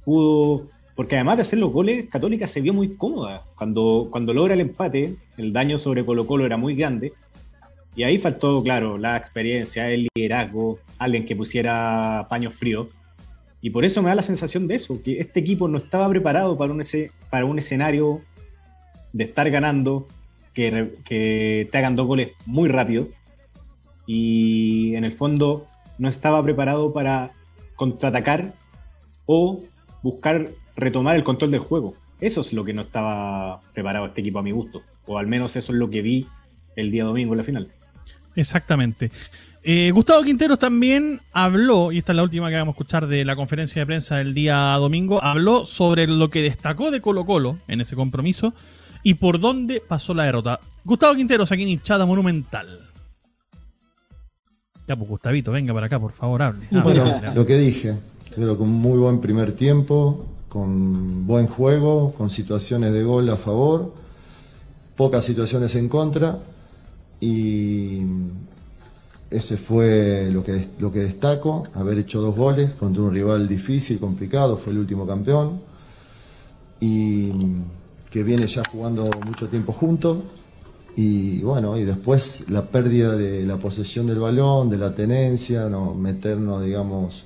[0.04, 3.46] pudo porque además de hacer los goles, Católica se vio muy cómoda.
[3.58, 7.14] Cuando, cuando logra el empate, el daño sobre Colo Colo era muy grande.
[7.96, 12.90] Y ahí faltó, claro, la experiencia, el liderazgo, alguien que pusiera paño frío.
[13.62, 16.58] Y por eso me da la sensación de eso, que este equipo no estaba preparado
[16.58, 16.82] para un,
[17.30, 18.22] para un escenario
[19.14, 20.08] de estar ganando,
[20.54, 23.08] que, que te hagan dos goles muy rápido.
[24.06, 27.32] Y en el fondo no estaba preparado para
[27.76, 28.54] contraatacar
[29.26, 29.62] o
[30.02, 31.96] buscar retomar el control del juego.
[32.20, 34.82] Eso es lo que no estaba preparado este equipo a mi gusto.
[35.06, 36.28] O al menos eso es lo que vi
[36.76, 37.72] el día domingo en la final.
[38.36, 39.12] Exactamente.
[39.66, 43.24] Eh, Gustavo Quinteros también habló, y esta es la última que vamos a escuchar de
[43.24, 47.60] la conferencia de prensa del día domingo, habló sobre lo que destacó de Colo Colo
[47.70, 48.54] en ese compromiso
[49.04, 50.60] y por dónde pasó la derrota.
[50.84, 52.80] Gustavo Quinteros aquí en hinchada monumental.
[54.86, 56.68] Ya pues Gustavito, venga para acá, por favor, hable.
[56.70, 57.98] bueno, lo que dije,
[58.36, 63.38] creo que un muy buen primer tiempo, con buen juego, con situaciones de gol a
[63.38, 63.94] favor,
[64.98, 66.38] pocas situaciones en contra
[67.24, 68.02] y
[69.30, 73.98] ese fue lo que, lo que destaco, haber hecho dos goles contra un rival difícil,
[73.98, 75.62] complicado, fue el último campeón
[76.82, 77.32] y
[78.12, 80.18] que viene ya jugando mucho tiempo juntos
[80.98, 85.94] y bueno, y después la pérdida de la posesión del balón, de la tenencia, no
[85.94, 87.24] meternos digamos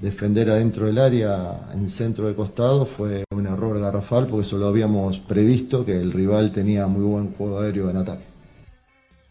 [0.00, 4.68] defender adentro del área en centro de costado fue un error garrafal porque eso lo
[4.68, 8.35] habíamos previsto que el rival tenía muy buen juego aéreo en ataque.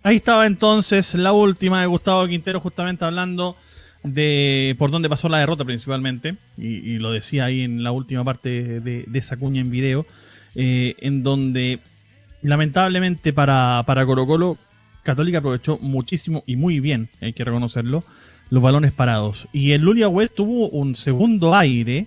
[0.05, 3.57] Ahí estaba entonces la última de Gustavo Quintero justamente hablando
[4.03, 8.81] de por dónde pasó la derrota principalmente y, lo decía ahí en la última parte
[8.81, 10.05] de, esa cuña en video
[10.53, 11.79] eh, en donde
[12.43, 14.59] lamentablemente para, para Colo
[15.01, 18.03] Católica aprovechó muchísimo y muy bien, hay que reconocerlo,
[18.51, 19.47] los balones parados.
[19.53, 22.05] Y el Lulia West tuvo un segundo aire,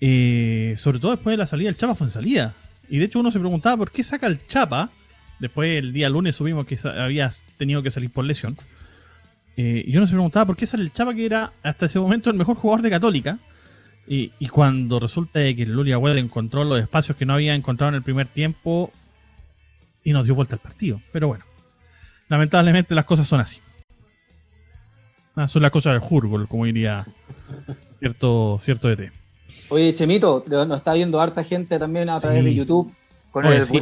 [0.00, 1.68] eh, sobre todo después de la salida.
[1.68, 2.54] El Chapa fue en salida.
[2.88, 4.92] Y de hecho uno se preguntaba por qué saca el Chapa.
[5.38, 8.56] Después el día lunes subimos que había tenido que salir por lesión.
[9.56, 12.30] Eh, y uno se preguntaba por qué sale el Chapa, que era hasta ese momento
[12.30, 13.38] el mejor jugador de Católica.
[14.10, 18.02] Y, cuando resulta que Lulia West encontró los espacios que no había encontrado en el
[18.02, 18.90] primer tiempo
[20.02, 21.02] y nos dio vuelta al partido.
[21.12, 21.44] Pero bueno,
[22.28, 23.60] lamentablemente las cosas son así.
[25.36, 27.06] Ah, son las cosas del Hurgol, como diría
[27.98, 29.12] cierto, cierto ET.
[29.68, 32.94] Oye, Chemito, nos está viendo harta gente también a través de YouTube.
[33.30, 33.78] Con, el, este,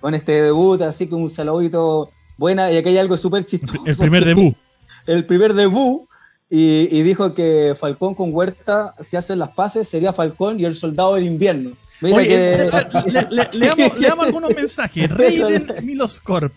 [0.00, 3.82] con este debut, así que un saludito buena, y aquí hay algo súper chistoso.
[3.86, 4.54] El primer debut.
[5.06, 6.02] El primer debut,
[6.50, 10.74] y, y dijo que Falcón con Huerta, si hacen las pases, sería Falcón y el
[10.74, 11.72] soldado del invierno.
[12.00, 12.70] Mira Oye, que...
[13.10, 15.08] le, le- le damos, le damos algunos mensajes.
[15.16, 16.52] Raiden Miloscorp.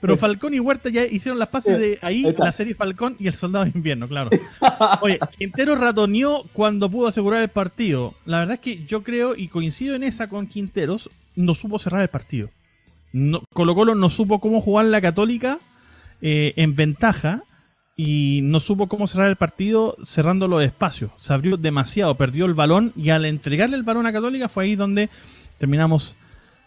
[0.00, 3.32] Pero Falcón y Huerta ya hicieron las pases de ahí, la serie Falcón y el
[3.34, 4.30] Soldado de Invierno, claro.
[5.00, 8.14] Oye, Quintero ratoneó cuando pudo asegurar el partido.
[8.24, 12.02] La verdad es que yo creo, y coincido en esa con Quinteros, no supo cerrar
[12.02, 12.48] el partido.
[13.12, 15.58] No, Colo Colo no supo cómo jugar la Católica
[16.20, 17.42] eh, en ventaja
[17.96, 21.10] y no supo cómo cerrar el partido cerrándolo despacio.
[21.16, 24.76] Se abrió demasiado, perdió el balón y al entregarle el balón a Católica fue ahí
[24.76, 25.08] donde
[25.58, 26.14] terminamos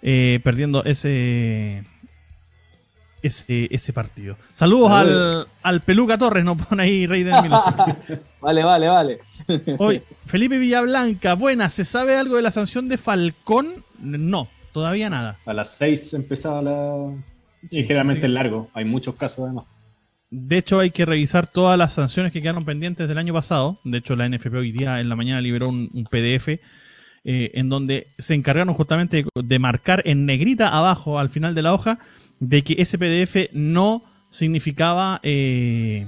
[0.02, 1.86] eh, perdiendo ese,
[3.22, 4.36] ese ese partido.
[4.54, 7.62] Saludos al, al Peluca Torres, no pone ahí Rey de Milos.
[8.42, 9.20] Vale, vale, vale.
[9.78, 13.86] Hoy, Felipe Villablanca, buenas, ¿se sabe algo de la sanción de Falcón?
[14.00, 15.40] No, todavía nada.
[15.46, 17.14] A las 6 empezaba la.
[17.70, 18.26] Sí, y generalmente sí.
[18.28, 18.70] es largo.
[18.74, 19.66] Hay muchos casos además.
[20.30, 23.80] De hecho, hay que revisar todas las sanciones que quedaron pendientes del año pasado.
[23.84, 27.70] De hecho, la NFP hoy día en la mañana liberó un, un PDF eh, en
[27.70, 32.00] donde se encargaron justamente de, de marcar en negrita abajo al final de la hoja
[32.40, 36.08] de que ese PDF no significaba, eh,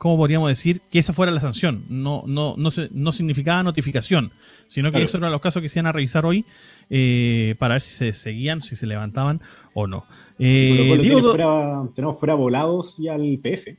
[0.00, 0.80] ¿cómo podríamos decir?
[0.90, 1.84] Que esa fuera la sanción.
[1.90, 4.32] No, no, no, se- no significaba notificación,
[4.66, 5.04] sino que Claro.
[5.04, 6.46] esos eran los casos que se iban a revisar hoy
[6.88, 9.42] eh, para ver si se seguían, si se levantaban
[9.74, 10.06] o no.
[10.38, 13.76] Eh, Do- fuera- tenemos fuera volados y al PF.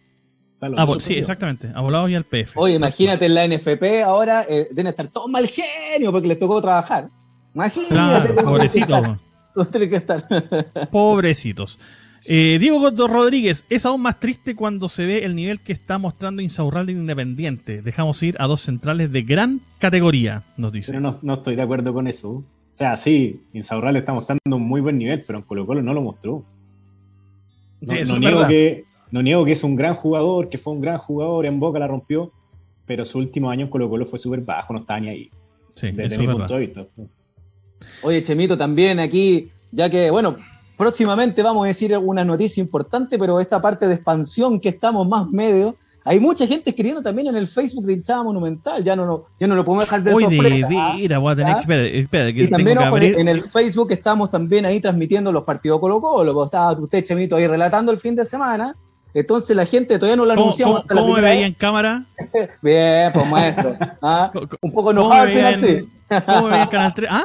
[0.77, 1.71] Ah, bueno, sí, exactamente.
[1.73, 2.53] A volados y al PF.
[2.59, 6.61] Oye, imagínate en la NFP ahora, eh, deben estar todos mal genio porque les tocó
[6.61, 7.09] trabajar.
[7.55, 7.89] Imagínate.
[7.95, 9.19] Claro,
[9.89, 10.23] que estar.
[10.91, 11.79] Pobrecitos.
[12.25, 15.97] Eh, Diego Godo Rodríguez, es aún más triste cuando se ve el nivel que está
[15.97, 17.81] mostrando Insaurralde Independiente.
[17.81, 20.91] Dejamos ir a dos centrales de gran categoría, nos dice.
[20.91, 22.29] Pero no, no estoy de acuerdo con eso.
[22.29, 25.93] O sea, sí, Insaurral está mostrando un muy buen nivel, pero en Colo Colo no
[25.93, 26.43] lo mostró.
[27.81, 30.81] No, Sí, no niego que, no niego que es un gran jugador, que fue un
[30.81, 32.31] gran jugador, en Boca la rompió,
[32.85, 35.29] pero su último año en Colo Colo fue súper bajo, no estaba ni ahí,
[35.73, 36.85] Sí, desde eso mi punto de vista.
[38.03, 40.37] Oye, Chemito, también aquí, ya que, bueno,
[40.81, 45.29] próximamente vamos a decir una noticia importante, pero esta parte de expansión que estamos más
[45.29, 49.25] medio, hay mucha gente escribiendo también en el Facebook de hinchada monumental, ya no, no,
[49.39, 50.67] ya no lo podemos dejar de Hoy de sorpresa.
[50.71, 50.95] ¿ah?
[50.99, 51.55] veras, voy a tener ¿Ah?
[51.57, 51.61] que.
[51.61, 55.43] Espera, espera, que Y tengo también que en el Facebook estamos también ahí transmitiendo los
[55.43, 58.75] partidos Colo Colo, pues estaba usted, Chemito, ahí relatando el fin de semana.
[59.13, 61.53] Entonces la gente todavía no lo ¿Cómo, anunciamos cómo- hasta la cómo me veía en
[61.53, 62.03] cámara?
[62.63, 63.75] Bien, pues maestro.
[64.01, 64.31] ¿ah?
[64.33, 65.69] ¿Cómo- Un poco cómo enojado al me veía final,
[66.09, 66.23] en-.
[66.25, 67.09] ¿Cómo me veía en Canal 3?
[67.11, 67.23] ¿Ah?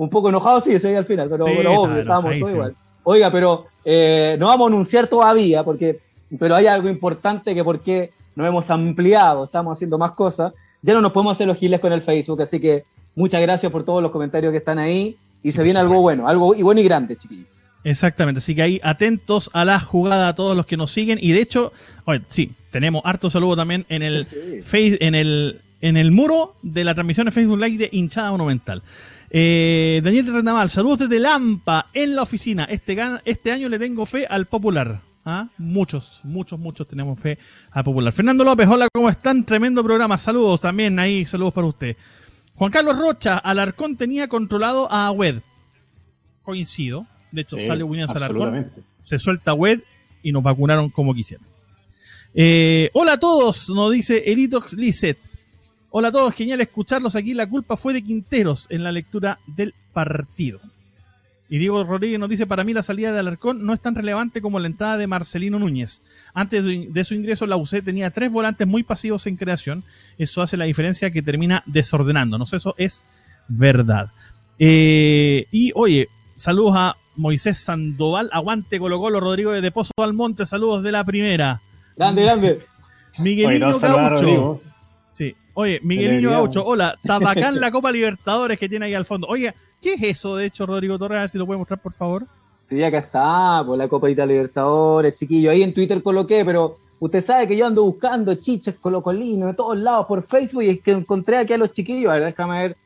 [0.00, 2.52] Un poco enojado, sí, se veía al final, pero, Sí, pero obvio, está estábamos todos
[2.54, 2.74] igual.
[3.02, 6.00] Oiga, pero eh, no vamos a anunciar todavía, porque,
[6.38, 11.02] pero hay algo importante que porque nos hemos ampliado, estamos haciendo más cosas, ya no
[11.02, 12.84] nos podemos hacer los giles con el Facebook, así que
[13.14, 16.54] muchas gracias por todos los comentarios que están ahí, y se viene algo bueno, algo
[16.54, 17.46] y bueno y grande, chiquillos.
[17.84, 21.18] Exactamente, así que ahí atentos a la jugada a todos los que nos siguen.
[21.20, 21.72] Y de hecho,
[22.06, 24.62] oye, sí, tenemos harto saludo también en el Sí.
[24.62, 28.82] face, en el en el muro de la transmisión de Facebook Live de Hinchada Monumental.
[29.30, 32.64] Eh, Daniel Rendamal, saludos desde Lampa, en la oficina.
[32.64, 34.98] Este, este año le tengo fe al Popular.
[35.24, 35.48] ¿Ah?
[35.58, 37.38] Muchos, muchos, muchos tenemos fe
[37.72, 38.12] al Popular.
[38.12, 39.44] Fernando López, hola, ¿cómo están?
[39.44, 40.18] Tremendo programa.
[40.18, 41.96] Saludos también ahí, saludos para usted.
[42.54, 45.36] Juan Carlos Rocha, Alarcón tenía controlado a Wed.
[46.42, 47.06] Coincido.
[47.30, 48.70] De hecho, Sí, sale Williams Alarcón
[49.02, 49.82] se suelta web
[50.22, 51.46] y nos vacunaron como quisieron.
[52.34, 55.18] Eh, hola a todos, nos dice Elitox Lisset.
[55.90, 57.34] Hola a todos, genial escucharlos aquí.
[57.34, 60.60] La culpa fue de Quinteros en la lectura del partido.
[61.48, 64.40] Y Diego Rodríguez nos dice, para mí la salida de Alarcón no es tan relevante
[64.40, 66.00] como la entrada de Marcelino Núñez.
[66.32, 69.82] Antes de su- ingreso la UC tenía tres volantes muy pasivos en creación.
[70.16, 72.52] Eso hace la diferencia que termina desordenándonos.
[72.52, 73.02] Eso es
[73.48, 74.12] verdad.
[74.60, 78.30] Eh, y oye, saludos a Moisés Sandoval.
[78.32, 80.46] Aguante Colo Colo, Rodrigo de Pozo Almonte.
[80.46, 81.62] Saludos de la primera.
[81.96, 82.60] Grande, grande.
[83.88, 84.62] A Gaucho.
[85.54, 86.36] Oye, Deberíamos.
[86.38, 89.26] Gaucho, hola, Tabacán la Copa Libertadores que tiene ahí al fondo.
[89.28, 91.18] Oye, ¿qué es eso de hecho, Rodrigo Torres?
[91.18, 92.24] A ver si lo puede mostrar, por favor.
[92.68, 95.50] Sí, acá está, por la Copa Libertadores, chiquillo.
[95.50, 99.76] Ahí en Twitter coloqué, pero usted sabe que yo ando buscando chiches colocolinos de todos
[99.78, 102.10] lados por Facebook y es que encontré aquí a los chiquillos.
[102.10, 102.76] A ver, déjame ver.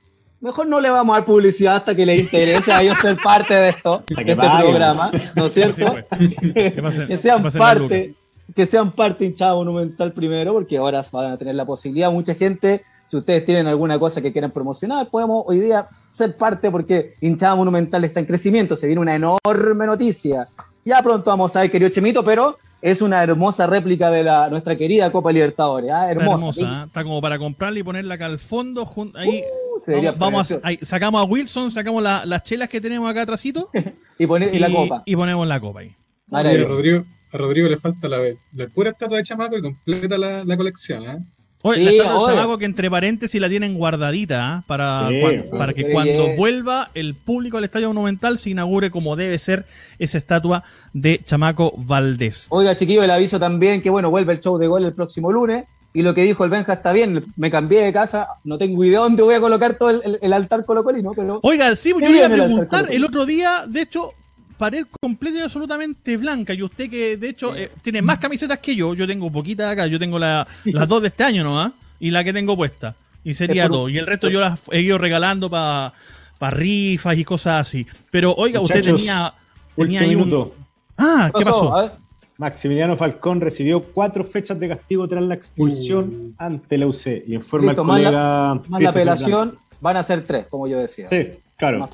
[0.40, 3.54] Mejor no le vamos a dar publicidad hasta que les interese a ellos ser parte
[3.54, 5.74] de esto, de este programa, ¿no es cierto?
[5.76, 6.54] Sí, pues.
[6.74, 8.14] Que pasen- que sean que parte,
[8.54, 12.10] que sean parte hinchada monumental primero, porque ahora van a tener la posibilidad.
[12.10, 16.70] Mucha gente, si ustedes tienen alguna cosa que quieran promocionar, podemos hoy día ser parte
[16.70, 18.76] porque hinchada monumental está en crecimiento.
[18.76, 20.48] Se viene una enorme noticia.
[20.84, 24.76] Ya pronto vamos a ver, querido Chemito, pero es una hermosa réplica de la, nuestra
[24.76, 25.90] querida Copa Libertadores.
[25.90, 26.10] ¿ah?
[26.12, 26.60] Está Hermosa.
[26.62, 26.84] ¿eh?
[26.86, 28.84] está como para comprarla y ponerla acá al fondo.
[28.84, 29.42] jun- ahí,
[29.76, 33.10] Uh, sería vamos, vamos a- ahí, sacamos a Wilson, sacamos la- las chelas que tenemos
[33.10, 33.68] acá atrásito
[34.18, 35.02] y, poner, y la copa.
[35.06, 35.96] y ponemos la copa ahí.
[36.30, 36.64] Oye.
[36.64, 38.18] Rodrigo, a Rodrigo le falta la,
[38.54, 41.02] la pura estatua de chamaco y completa la, la colección.
[41.04, 41.18] ¿eh?
[41.62, 42.34] Oye, Sí, la estatua oye.
[42.34, 44.64] chamaco que entre paréntesis la tienen guardadita ¿ah?
[44.66, 45.58] para, Sí, cuan- bueno.
[45.58, 49.64] para que cuando vuelva el público al Estadio Monumental se inaugure como debe ser
[49.98, 52.46] esa estatua de Chamaco Valdés.
[52.50, 55.64] Oiga, chiquillo, el aviso también que bueno, vuelve el show de gol el próximo lunes.
[55.96, 58.98] Y lo que dijo el Benja está bien, me cambié de casa, no tengo idea
[58.98, 62.10] dónde voy a colocar todo el, el- el altar colocolino, pero Oiga, sí, yo le
[62.10, 64.10] iba a el preguntar el otro día, de hecho,
[64.58, 66.54] pared completa y absolutamente blanca.
[66.54, 69.86] Y usted que de hecho eh, tiene más camisetas que yo, yo tengo poquitas acá,
[69.86, 72.94] yo tengo la- las dos de este año nomás y la que tengo puesta.
[73.24, 73.88] Y sería todo.
[73.88, 75.92] Y el resto yo las he ido regalando para
[76.40, 77.86] rifas y cosas así.
[78.10, 79.32] Pero oiga, usted tenía,
[79.76, 80.52] tenía ahí un...
[80.98, 81.90] Ah, ¿qué pasó?
[82.36, 87.06] Maximiliano Falcón recibió cuatro fechas de castigo tras la expulsión ante la UC.
[87.28, 88.54] Y informa Listo, el más la- colega.
[88.54, 91.08] más la Christopher apelación van a ser tres, como yo decía.
[91.08, 91.78] Sí, claro.
[91.78, 91.90] Más.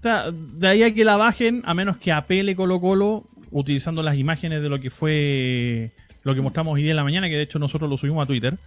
[0.00, 4.02] O sea, de ahí a que la bajen, a menos que apele Colo Colo, utilizando
[4.02, 7.36] las imágenes de lo que fue lo que mostramos hoy día en la mañana, que
[7.36, 8.58] de hecho nosotros lo subimos a Twitter,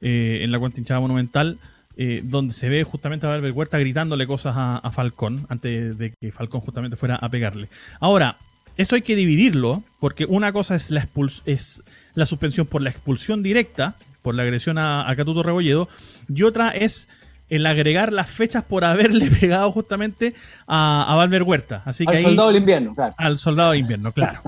[0.00, 1.58] eh, en la cuenta hinchada monumental,
[1.96, 6.14] eh, donde se ve justamente a Valver Huerta gritándole cosas a, a Falcón, antes de
[6.18, 7.68] que Falcón justamente fuera a pegarle.
[8.00, 8.38] Ahora,
[8.78, 11.06] esto hay que dividirlo, porque una cosa es la,
[11.44, 15.88] es la suspensión por la expulsión directa, por la agresión a, a Catuto Rebolledo,
[16.34, 17.08] y otra es
[17.54, 20.34] el agregar las fechas por haberle pegado justamente
[20.66, 21.82] a, a Valver Huerta.
[21.84, 23.14] Así que Al ahí, soldado del invierno, claro.
[23.18, 24.40] al soldado de invierno, claro.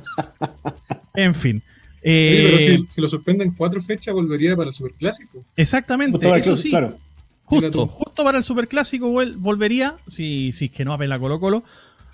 [1.15, 1.63] en fin.
[1.67, 5.45] Oye, Eh, pero si, si lo suspenden cuatro fechas, volvería para el Superclásico.
[5.57, 6.71] Exactamente, Justo para- eso sí.
[6.71, 6.99] Claro.
[7.47, 11.63] Justo, justo para el superclásico volvería, si, si es que no apela Colo Colo.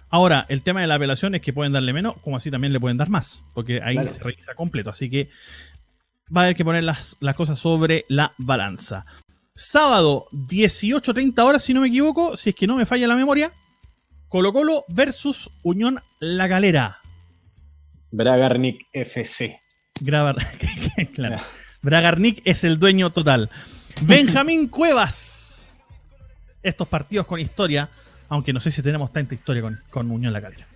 [0.09, 2.81] Ahora, el tema de la apelación es que pueden darle menos, como así también le
[2.81, 4.11] pueden dar más, porque ahí Claro.
[4.11, 4.91] se revisa completo.
[4.91, 5.29] Así que
[6.37, 9.07] va a haber que poner las, las cosas sobre la balanza.
[9.63, 13.53] Sábado, 18.30 horas, si no me equivoco, si es que no me falla la memoria.
[14.27, 17.03] Colo Colo versus Unión La Galera.
[18.11, 19.61] Bragarnik FC.
[20.01, 20.37] Grabar,
[21.15, 21.37] claro.
[21.83, 23.51] Bragarnik es el dueño total.
[24.01, 25.75] Benjamín Cuevas.
[26.63, 27.91] Estos partidos con historia,
[28.31, 30.67] aunque no sé si tenemos tanta historia con, con Unión La Calera.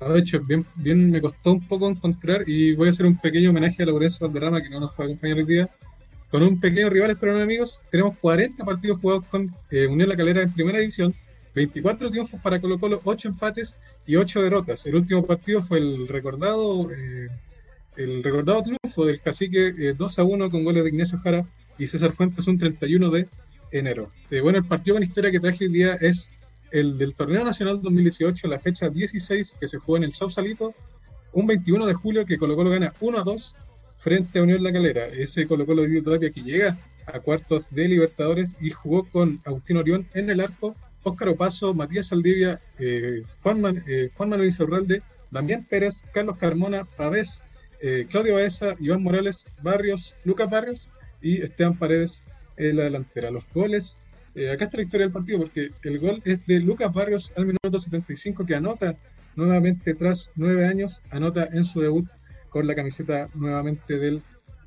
[0.00, 3.18] Ah, De hecho, bien, bien me costó un poco encontrar y voy a hacer un
[3.18, 5.70] pequeño homenaje a Laurencio Valderrama, que no nos puede acompañar hoy día.
[6.32, 10.16] Con un pequeño rival, pero no amigos, tenemos 40 partidos jugados con eh, Unión La
[10.16, 11.14] Calera en primera división,
[11.54, 14.84] 24 triunfos para Colo Colo, 8 empates y 8 derrotas.
[14.86, 17.28] El último partido fue el recordado eh,
[17.96, 21.44] el recordado triunfo del cacique eh, 2 a 1 con goles de Ignacio Jara
[21.78, 23.28] y César Fuentes un 31 de
[23.70, 24.10] enero.
[24.30, 26.32] Eh, bueno, el partido con historia que traje hoy día es
[26.70, 30.74] el del Torneo Nacional 2018, la fecha 16 que se jugó en el Sausalito,
[31.32, 33.56] un 21 de julio que Colo Colo gana 1 a 2
[34.02, 35.06] frente a Unión La Calera.
[35.06, 39.76] Ese Colo Colo de Tapia que llega a cuartos de Libertadores y jugó con Agustín
[39.76, 46.04] Orión en el arco, Óscar Opaso, Matías Saldivia, eh, Juan, eh, Manuel Izarralde, Damián Pérez,
[46.12, 47.42] Carlos Carmona, Pavés,
[47.80, 50.88] eh, Claudio Baeza, Iván Morales, Barrios, Lucas Barrios
[51.20, 52.24] y Esteban Paredes
[52.56, 53.30] en la delantera.
[53.30, 53.98] Los goles,
[54.34, 57.46] eh, acá está la historia del partido porque el gol es de Lucas Barrios al
[57.46, 58.96] minuto 75 que anota
[59.36, 62.08] nuevamente tras nueve años, anota en su debut
[62.52, 64.22] con la camiseta nuevamente del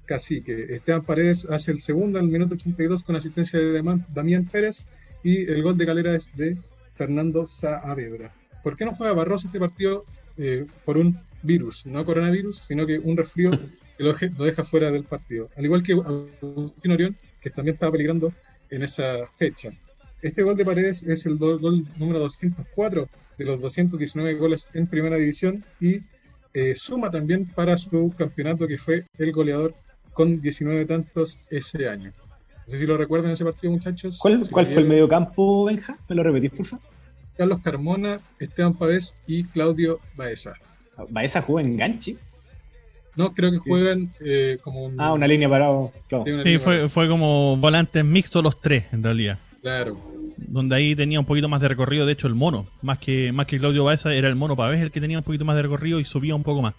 [0.06, 0.74] cacique.
[0.76, 3.72] Esteban Paredes hace el segundo al minuto 82 con asistencia de
[4.14, 4.86] Damián- Pérez
[5.24, 6.58] y el gol de Calera es de
[6.94, 8.34] Fernando Saavedra.
[8.64, 10.04] ¿Por qué no juega Barroso este partido?
[10.38, 13.52] Eh, por un virus, no coronavirus, sino que un resfrío
[13.98, 15.50] que lo, lo deja fuera del partido.
[15.56, 18.34] Al igual que Agustín Orión, que también estaba peligrando
[18.70, 19.70] en esa fecha.
[20.22, 25.18] Este gol de Paredes es el gol número 204 de los 219 goles en primera
[25.18, 26.02] división y
[26.56, 29.76] eh, suma también para su campeonato que fue el goleador
[30.14, 32.12] con 19 tantos ese año.
[32.66, 34.18] No sé si lo recuerdan ese partido, muchachos.
[34.20, 34.90] ¿Cuál, Si cuál lo fue el vieron.
[34.90, 35.98] mediocampo, Benja?
[36.10, 36.86] ¿Me lo repetís, por favor?
[37.38, 40.54] Carlos Carmona, Esteban Pavés y Claudio Baeza.
[41.10, 42.16] Baeza jugó enganche.
[43.18, 45.00] No, creo que juegan eh, como un...
[45.00, 45.92] Ah, una línea parado.
[46.08, 46.24] Claro.
[46.26, 49.38] sí, una Sí, línea fue, fue como volantes mixtos los tres, en realidad.
[49.62, 49.98] Claro.
[50.38, 52.68] Donde ahí tenía un poquito más de recorrido, de hecho, el mono.
[52.82, 55.46] Más que, más que Claudio Baeza, era el mono Pavés el que tenía un poquito
[55.46, 56.74] más de recorrido y subía un poco más.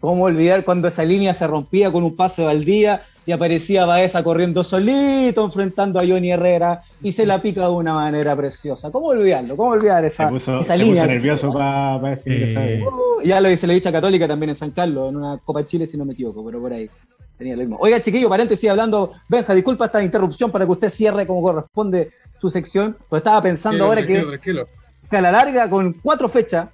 [0.00, 4.22] ¿Cómo olvidar cuando esa línea se rompía con un pase de Valdía y aparecía Baeza
[4.22, 8.92] corriendo solito enfrentando a Johnny Herrera y se la pica de una manera preciosa?
[8.92, 9.56] ¿Cómo olvidarlo?
[9.56, 11.02] ¿Cómo olvidar Se esa, puso, esa se línea?
[11.02, 12.84] puso nervioso para definir Eh.
[12.84, 15.86] Uh, ya lo dice la dicha católica también en San Carlos, en una Copa Chile,
[15.86, 16.88] si no me equivoco, pero por ahí
[17.38, 17.76] tenía lo mismo.
[17.80, 22.10] Oiga, chiquillo, paréntesis hablando, Benja, disculpa esta interrupción para que usted cierre como corresponde
[22.40, 25.08] su sección, pero estaba pensando Tranquilo, ahora que tranquilo, tranquilo.
[25.10, 26.68] que a la larga, con cuatro fechas,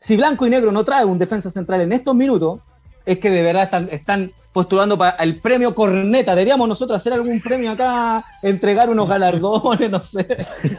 [0.00, 2.60] si Blanco y Negro no trae un defensa central en estos minutos,
[3.04, 6.34] es que de verdad están, están postulando para el premio Corneta.
[6.34, 10.26] Deberíamos nosotros hacer algún premio acá, entregar unos galardones, no sé.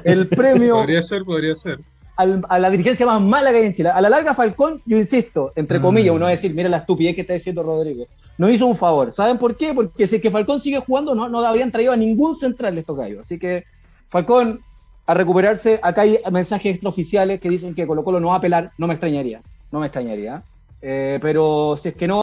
[0.03, 1.79] El premio Podría ser, podría ser.
[2.19, 3.89] Al- a la dirigencia más mala que hay en Chile.
[3.89, 5.81] A la larga, Falcón, yo insisto, entre Mm.
[5.81, 8.05] comillas, uno va a decir, mira la estupidez que está diciendo Rodrigo.
[8.37, 9.11] Nos hizo un favor.
[9.11, 9.73] ¿Saben por qué?
[9.73, 12.95] Porque si es que Falcón sigue jugando, no, no habían traído a ningún central estos
[12.97, 13.19] gallos.
[13.21, 13.63] Así que,
[14.09, 14.61] Falcón,
[15.05, 15.79] a recuperarse.
[15.81, 18.71] Acá hay mensajes extraoficiales que dicen que Colo Colo no va a apelar.
[18.77, 19.41] No me extrañaría.
[19.71, 20.43] No me extrañaría.
[20.81, 22.21] Eh, pero si es que no,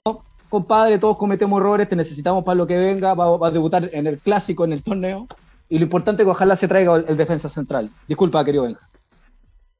[0.48, 3.14] compadre, todos cometemos errores, te necesitamos para lo que venga.
[3.14, 5.26] Va, va a debutar en el clásico, en el torneo.
[5.68, 7.90] Y lo importante es que ojalá se traiga el, el defensa central.
[8.06, 8.88] Disculpa, querido Benja.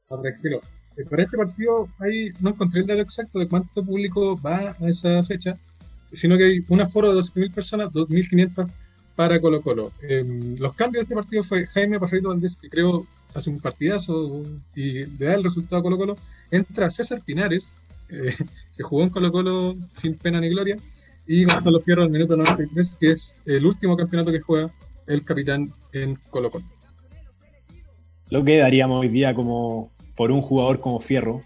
[0.08, 0.60] Ah, tranquilo.
[0.96, 4.88] Eh, Para este partido ahí no encontré el dato exacto de cuánto público va a
[4.88, 5.56] esa fecha,
[6.12, 8.68] sino que hay un aforo de 12.000 personas, 2.500
[9.16, 9.92] para Colo Colo.
[10.08, 14.44] Eh, los cambios de este partido fue Jaime Pajarito Valdés, que creo hace un partidazo
[14.74, 16.18] y le da el resultado a Colo Colo.
[16.50, 17.76] Entra César Pinares,
[18.10, 18.34] eh,
[18.76, 20.78] que jugó en Colo Colo sin pena ni gloria,
[21.26, 24.70] y Gonzalo Fierro al minuto 93, que es el último campeonato que juega
[25.06, 26.64] el capitán en Colo Colo.
[28.28, 31.42] Lo que daríamos hoy día como por un jugador como Fierro.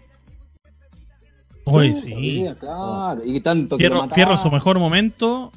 [1.63, 2.45] Hoy sí.
[2.59, 4.15] Claro, y tanto que Fierro, mataba.
[4.15, 5.51] Fierro en su mejor momento,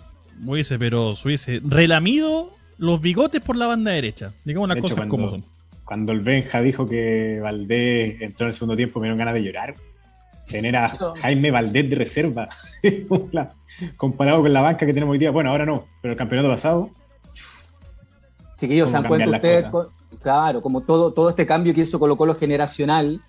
[0.44, 4.32] hubiese, pero se hubiese relamido los bigotes por la banda derecha.
[4.44, 5.44] Digamos las De hecho, cosas cuando- como son.
[5.84, 9.42] Cuando el Benja dijo que Valdés entró en el segundo tiempo, me dieron ganas de
[9.42, 9.74] llorar.
[10.46, 12.48] Tener a Jaime Valdés de reserva,
[13.96, 15.30] comparado con la banca que tenemos hoy día.
[15.30, 16.90] Bueno, ahora no, pero el campeonato pasado,
[18.58, 22.16] Chiquillos, se dan cuenta ustedes, con- claro, como todo, todo este cambio que hizo Colo
[22.16, 23.20] Colo generacional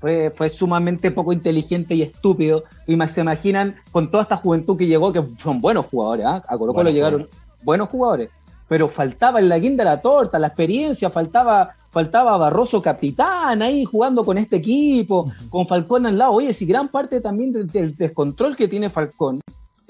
[0.00, 2.64] fue, fue sumamente poco inteligente y estúpido.
[2.86, 6.42] Y más se imaginan con toda esta juventud que llegó, que son buenos jugadores, ¿ah?
[6.48, 7.28] a Colo Colo llegaron
[7.62, 8.30] buenos jugadores,
[8.68, 14.24] pero faltaba en la guinda la torta, la experiencia, faltaba, faltaba Barroso capitán ahí jugando
[14.24, 16.32] con este equipo, con Falcón al lado.
[16.32, 19.40] Oye, si gran parte también del, del descontrol que tiene Falcón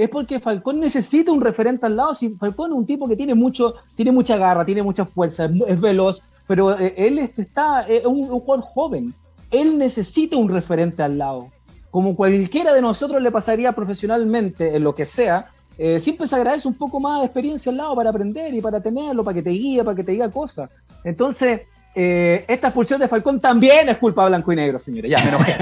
[0.02, 2.14] es porque Falcón necesita un referente al lado.
[2.14, 5.50] Si Falcón es un tipo que tiene mucho, tiene mucha garra, tiene mucha fuerza, es,
[5.66, 9.14] es veloz, pero eh, él está es un, jugador joven.
[9.52, 11.48] Él necesita un referente al lado.
[11.92, 16.66] Como cualquiera de nosotros le pasaría profesionalmente en lo que sea, eh, siempre se agradece
[16.66, 19.50] un poco más de experiencia al lado para aprender y para tenerlo, para que te
[19.50, 20.70] guíe, para que te diga cosas.
[21.04, 21.60] Entonces,
[21.94, 25.08] eh, esta expulsión de Falcón también es culpa blanco y negro, señores.
[25.08, 25.54] Ya, me enojé.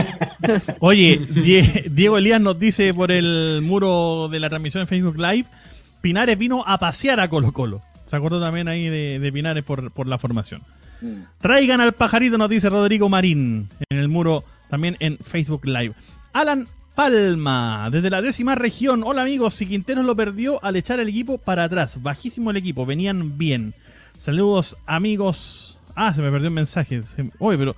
[0.81, 5.45] Oye, Die- Diego Elías nos dice por el muro de la transmisión en Facebook Live,
[6.01, 7.83] Pinares vino a pasear a Colo Colo.
[8.07, 10.63] Se acordó también ahí de, Pinares por la formación.
[11.01, 11.23] Mm.
[11.41, 15.95] Traigan al pajarito, nos dice Rodrigo Marín en el muro también en Facebook Live.
[16.33, 19.03] Alan Palma, desde la décima región.
[19.05, 22.03] Hola amigos, si Quinteros lo perdió al echar el equipo para atrás.
[22.03, 23.75] Bajísimo el equipo, venían bien.
[24.17, 25.79] Saludos amigos.
[25.95, 27.03] Ah, se me perdió un mensaje.
[27.05, 27.77] Se- Oye, pero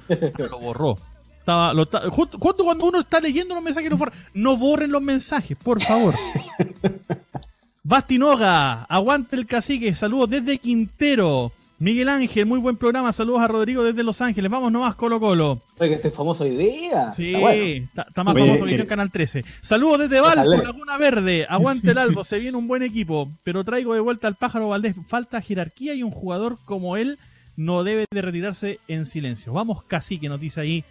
[0.48, 0.98] lo borró.
[1.38, 3.98] Estaba, lo justo, justo cuando uno está leyendo los mensajes, no,
[4.34, 6.14] no borren los mensajes, por favor.
[7.82, 11.52] Bastinoga, aguante el cacique, saludos desde Quintero.
[11.82, 14.50] Miguel Ángel, muy buen programa, saludos a Rodrigo desde Los Ángeles.
[14.50, 15.62] Vamos nomás, Colo Colo.
[15.78, 17.10] Oye, que estoy famoso hoy día.
[17.10, 17.62] Sí, Está bueno.
[17.86, 19.44] está, está más Oye, famoso que que- yo en Canal 13.
[19.62, 20.62] Saludos desde Valpo, Ojalá.
[20.62, 21.46] Laguna Verde.
[21.48, 23.30] Aguante el Albo, se viene un buen equipo.
[23.44, 24.94] Pero traigo de vuelta al pájaro Valdés.
[25.08, 27.18] Falta jerarquía y un jugador como él
[27.56, 29.54] no debe de retirarse en silencio.
[29.54, 30.84] Vamos, cacique, nos dice ahí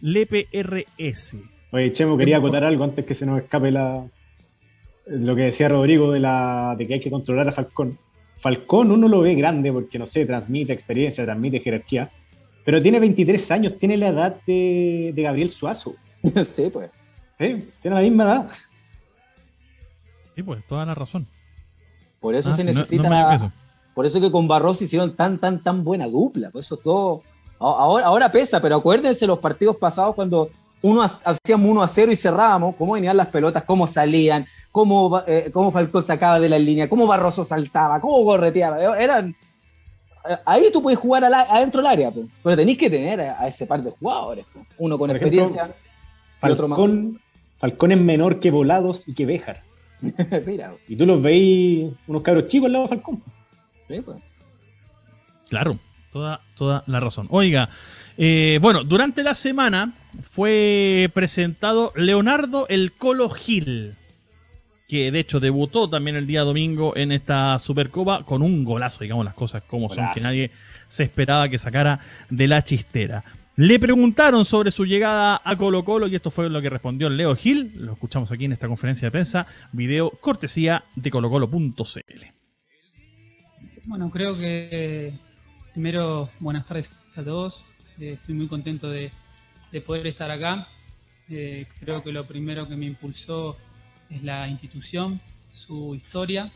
[0.00, 1.36] Lepe RS.
[1.70, 4.04] Oye, Chemo, quería acotar algo antes que se nos escape la
[5.06, 7.96] lo que decía Rodrigo de la de que hay que controlar a Falcón.
[8.42, 12.10] Falcón uno lo ve grande porque, no sé, transmite experiencia, transmite jerarquía,
[12.64, 15.94] pero tiene 23 años, tiene la edad de, de Gabriel Suazo.
[16.46, 16.90] sí, pues.
[17.38, 17.70] ¿sí?
[17.80, 18.48] Tiene la misma edad.
[20.34, 21.26] Sí, pues, toda la razón.
[22.20, 23.34] Por eso Ah, se no- no necesita.
[23.34, 23.52] eso.
[23.94, 26.50] por eso que con Barroso hicieron tan, tan, tan buena dupla.
[26.50, 27.20] Por esos dos.
[27.60, 30.50] a- Ahora, ahora pesa, pero acuérdense los partidos pasados cuando
[30.82, 35.22] uno ha- hacíamos 1 a 0 y cerrábamos, cómo venían las pelotas, cómo salían, cómo,
[35.26, 38.98] eh, cómo Falcón sacaba de la línea, cómo Barroso saltaba, cómo correteaba.
[39.00, 39.36] Eran.
[40.28, 42.26] eh, Ahí tú puedes jugar al a- adentro del área, pues.
[42.42, 44.44] pero tenéis que tener a, a ese par de jugadores.
[44.52, 44.66] pues.
[44.78, 45.76] Uno con Por ejemplo, experiencia
[46.42, 46.76] y otro más.
[46.78, 47.20] Falcón,
[47.58, 49.62] Falcón es menor que Volados y que Béjar.
[50.46, 53.22] Mira, Y tú los veis unos cabros chicos al lado de Falcón.
[53.88, 54.16] sí, pues.
[55.48, 55.78] Claro,
[56.12, 57.26] toda, toda la razón.
[57.30, 57.68] Oiga,
[58.16, 59.92] eh, bueno, durante la semana
[60.22, 63.96] fue presentado Leonardo el Colo Gil,
[64.92, 69.24] que de hecho debutó también el día domingo en esta Supercopa con un golazo, digamos
[69.24, 70.50] las cosas como son, que nadie
[70.86, 73.24] se esperaba que sacara de la chistera.
[73.56, 77.34] Le preguntaron sobre su llegada a Colo Colo y esto fue lo que respondió Leo
[77.34, 77.72] Gil.
[77.76, 82.26] Lo escuchamos aquí en esta conferencia de prensa, video cortesía de colocolo.cl.
[83.84, 85.14] Bueno, creo que
[85.72, 87.64] primero buenas tardes a todos.
[87.98, 89.10] Eh, estoy muy contento de,
[89.72, 90.68] de poder estar acá.
[91.30, 93.56] Eh, creo que lo primero que me impulsó
[94.14, 96.50] es la institución, su historia.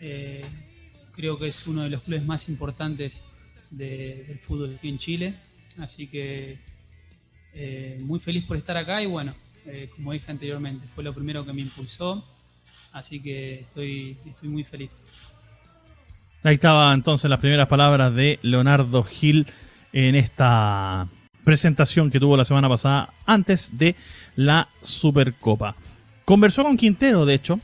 [0.00, 0.44] Eh,
[1.14, 3.22] creo que es uno de los clubes más importantes
[3.70, 5.34] de- del fútbol aquí en Chile.
[5.78, 6.58] Así que
[7.54, 9.34] eh, muy feliz por estar acá y bueno,
[9.66, 12.24] eh, como dije anteriormente, fue lo primero que me impulsó,
[12.92, 14.98] así que estoy, estoy muy feliz.
[16.42, 19.46] Ahí estaba entonces las primeras palabras de Leonardo Gil
[19.92, 21.08] en esta
[21.44, 23.94] presentación que tuvo la semana pasada antes de
[24.36, 25.74] la Supercopa.
[26.30, 27.58] Conversó con Quintero, de hecho,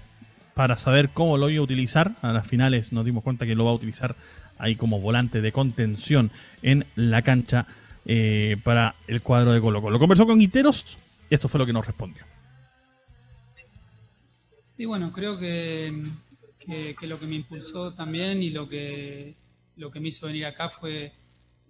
[0.55, 2.17] para saber cómo lo iba a utilizar.
[2.21, 4.17] A las finales nos dimos cuenta que lo va a utilizar
[4.59, 7.69] ahí como volante de contención en la cancha
[8.07, 10.01] eh, para el cuadro de Colo Colo.
[10.01, 10.99] Conversó con Quinteros
[11.31, 12.25] y esto fue lo que nos respondió.
[14.67, 16.11] Sí, bueno, creo que,
[16.59, 19.37] que, lo que me impulsó también y lo que,
[19.77, 21.13] lo que me hizo venir acá fue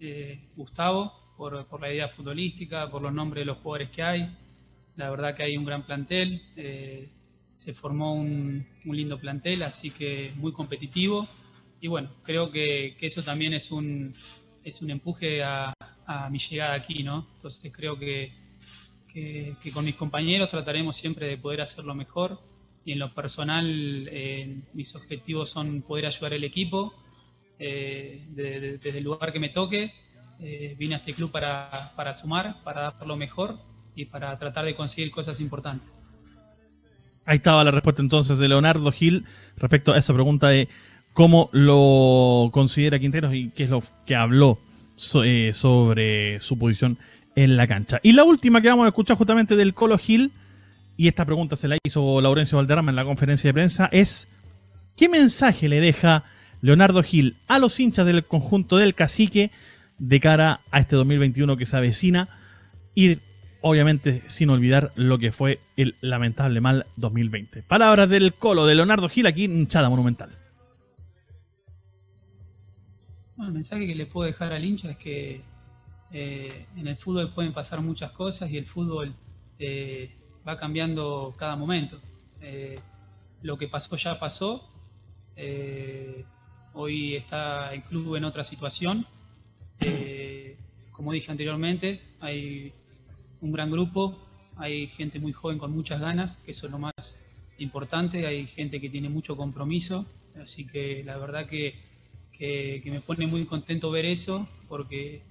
[0.01, 4.45] eh, Gustavo, por, por, la idea futbolística, por los nombres de los jugadores que hay.
[4.97, 7.09] La verdad que hay un gran plantel, eh,
[7.53, 11.28] se formó un, un, lindo plantel, así que muy competitivo.
[11.80, 14.14] Y bueno, creo que, que eso también es un,
[14.64, 15.72] es un empuje a,
[16.07, 17.28] a, mi llegada aquí, ¿no?
[17.36, 18.32] Entonces creo que,
[19.12, 22.40] que, que, con mis compañeros trataremos siempre de poder hacerlo mejor.
[22.84, 26.94] Y en lo personal, eh, mis objetivos son poder ayudar al equipo
[27.59, 29.92] eh, de, de, desde el lugar que me toque
[30.38, 33.59] eh, vine a este club para, para, sumar, para dar lo mejor
[33.97, 35.99] y para tratar de conseguir cosas importantes.
[37.24, 39.24] Ahí estaba la respuesta entonces de Leonardo Gil
[39.57, 40.68] respecto a esa pregunta de
[41.12, 44.61] cómo lo considera Quinteros y qué es lo que habló
[45.24, 46.99] eh, sobre su posición
[47.34, 47.99] en la cancha.
[48.03, 50.30] Y la última que vamos a escuchar justamente del Colo Gil,
[50.97, 54.28] y esta pregunta se la hizo Laurencio Valderrama en la conferencia de prensa, es
[54.97, 56.24] ¿qué mensaje le deja
[56.61, 59.51] Leonardo Gil a los hinchas del conjunto del cacique
[59.99, 62.28] de cara a este 2021 que se avecina
[62.94, 63.18] y
[63.67, 67.62] obviamente sin olvidar lo que fue el lamentable mal 2020.
[67.62, 70.31] Palabras del colo de Leonardo Gil aquí en Chada Monumental.
[73.37, 75.43] Bueno, el mensaje que le puedo dejar al hincha es que
[76.12, 79.14] eh, en el fútbol pueden pasar muchas cosas y el fútbol
[79.59, 80.11] eh,
[80.47, 82.01] va cambiando cada momento.
[82.41, 82.79] Eh,
[83.43, 84.73] lo que pasó ya pasó.
[86.73, 89.07] Hoy está el club en otra situación
[90.97, 92.73] como dije anteriormente, hay
[93.47, 94.18] un gran grupo,
[94.57, 97.20] hay gente muy joven con muchas ganas, que eso es lo más
[97.59, 100.07] importante, hay gente que tiene mucho compromiso,
[100.40, 101.74] así que la verdad que,
[102.32, 105.22] que, me pone muy contento ver eso, porque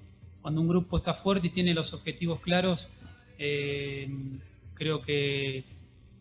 [0.41, 2.87] cuando un grupo está fuerte y tiene los objetivos claros,
[3.37, 4.09] eh,
[4.73, 5.63] creo que,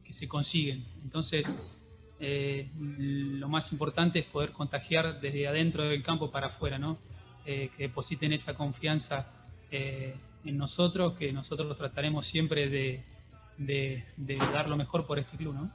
[0.05, 0.85] que, se consiguen.
[1.03, 1.53] Entonces,
[2.21, 6.99] eh, lo más importante es poder contagiar desde adentro del campo para afuera, ¿no?
[7.47, 9.31] eh, que depositen esa confianza
[10.45, 13.05] en nosotros, que nosotros trataremos siempre de,
[13.59, 15.71] de, de, dar lo mejor por este club, ¿no?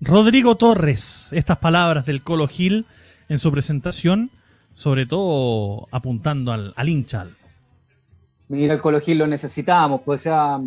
[0.00, 2.86] Rodrigo Torres, estas palabras del Colo Gil
[3.28, 4.30] en su presentación,
[4.72, 7.26] sobre todo apuntando al, al hincha.
[8.48, 10.60] Mira, el Colo Gil lo necesitábamos, pues sea,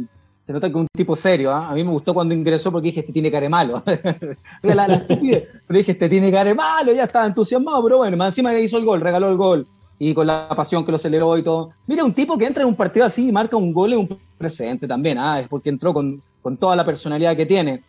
[0.46, 1.50] se nota que es un tipo serio.
[1.50, 1.64] ¿eh?
[1.66, 3.84] A mí me gustó cuando ingresó porque dije, este tiene cara malo.
[4.64, 5.22] la, la pero
[5.70, 9.02] dije, este tiene cara malo, ya estaba entusiasmado, pero bueno, más encima hizo el gol,
[9.02, 9.68] regaló el gol.
[10.04, 11.74] Y con la pasión que lo celebró y todo.
[11.86, 14.18] Mira, un tipo que entra en un partido así y marca un gol es un
[14.36, 15.40] presente también, ¿ah?
[15.40, 17.84] es porque entró con, con toda la personalidad que tiene.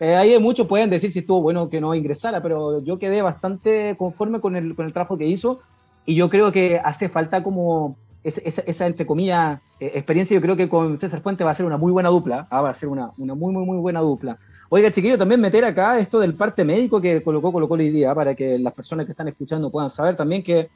[0.00, 3.94] Eh, ahí muchos pueden decir si estuvo bueno que no ingresara, pero yo quedé bastante
[3.98, 5.60] conforme con el, con el trabajo que hizo
[6.06, 10.40] y yo creo que hace falta como esa, esa, esa entre comillas, eh, experiencia, yo
[10.40, 12.62] creo que con César Fuente va a ser una muy buena dupla, ¿ah?
[12.62, 14.38] va a ser una, una muy, muy, muy buena dupla.
[14.70, 18.34] Oiga, chiquillo, también meter acá esto del parte médico que colocó colocó hoy día, para
[18.34, 20.70] que las personas que están escuchando puedan saber también que,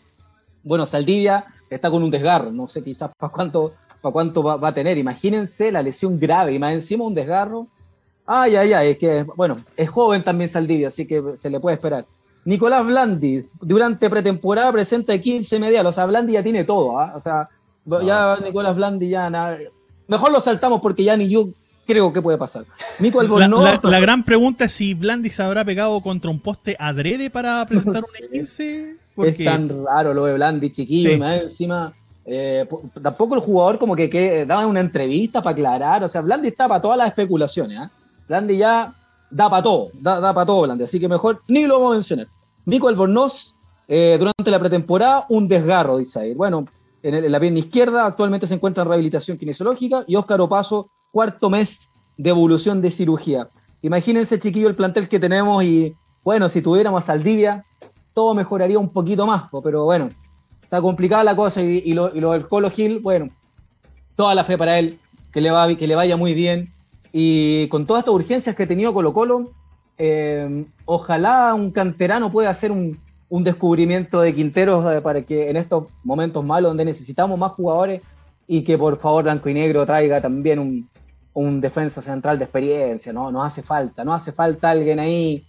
[0.65, 4.69] bueno, Saldivia está con un desgarro, no sé quizás para cuánto, para cuánto va, va,
[4.69, 4.99] a tener.
[4.99, 7.67] Imagínense la lesión grave y más encima un desgarro.
[8.27, 11.75] Ay, ay, ay, es que, bueno, es joven también Saldivia, así que se le puede
[11.75, 12.07] esperar.
[12.45, 17.01] Nicolás Blandi, durante pretemporada presenta 15 medial, o sea, Blandi ya tiene todo.
[17.03, 17.11] ¿eh?
[17.15, 17.49] o sea,
[17.85, 18.03] no.
[18.03, 19.59] ya Nicolás Blandi ya nada.
[20.09, 21.49] Mejor lo saltamos porque ya ni yo
[21.87, 22.65] creo que puede pasar.
[22.99, 26.41] Nico Albornoz, la, la, la, gran pregunta es si Blandi se habrá pegado contra un
[26.41, 29.02] poste adrede para presentar un 15.
[29.15, 29.31] Porque...
[29.31, 31.17] Es tan raro lo de Blandi, chiquillo, sí.
[31.17, 31.95] y más encima.
[32.25, 32.67] Eh,
[33.03, 36.69] tampoco el jugador como que, que daba una entrevista para aclarar, o sea, Blandi está
[36.69, 37.91] para todas las especulaciones, ¿eh?
[38.29, 38.95] Blandi ya
[39.29, 41.95] da para todo, da, da para todo Blandi, así que mejor ni lo vamos a
[41.95, 42.29] mencionar.
[42.65, 43.55] Mico Albornoz,
[43.89, 46.35] eh, durante la pretemporada, un desgarro, dice ahí.
[46.35, 46.67] Bueno,
[47.03, 50.89] en, el, en, la pierna izquierda actualmente se encuentra en rehabilitación kinesiológica y Óscar Opaso,
[51.11, 53.49] cuarto mes de evolución de cirugía.
[53.83, 57.65] Imagínense, chiquillo, el plantel que tenemos y, bueno, si tuviéramos a Saldivia,
[58.15, 60.11] todo mejoraría un poquito más, pero bueno,
[60.63, 63.31] está complicada la cosa y, lo, y lo del Colo Gil, bueno,
[64.17, 64.99] toda la fe para él,
[65.33, 66.73] que le, va, que le vaya muy bien.
[67.13, 69.51] Y con todas estas urgencias que ha tenido Colo Colo,
[69.99, 72.99] eh, ojalá un canterano pueda hacer un,
[73.29, 78.03] un descubrimiento de Quinteros eh, para que en estos momentos malos donde necesitamos más jugadores
[78.47, 80.89] y que por favor Blanco y Negro traiga también un,
[81.35, 83.31] un defensa central de experiencia, ¿no?
[83.31, 85.45] No hace falta, no hace falta alguien ahí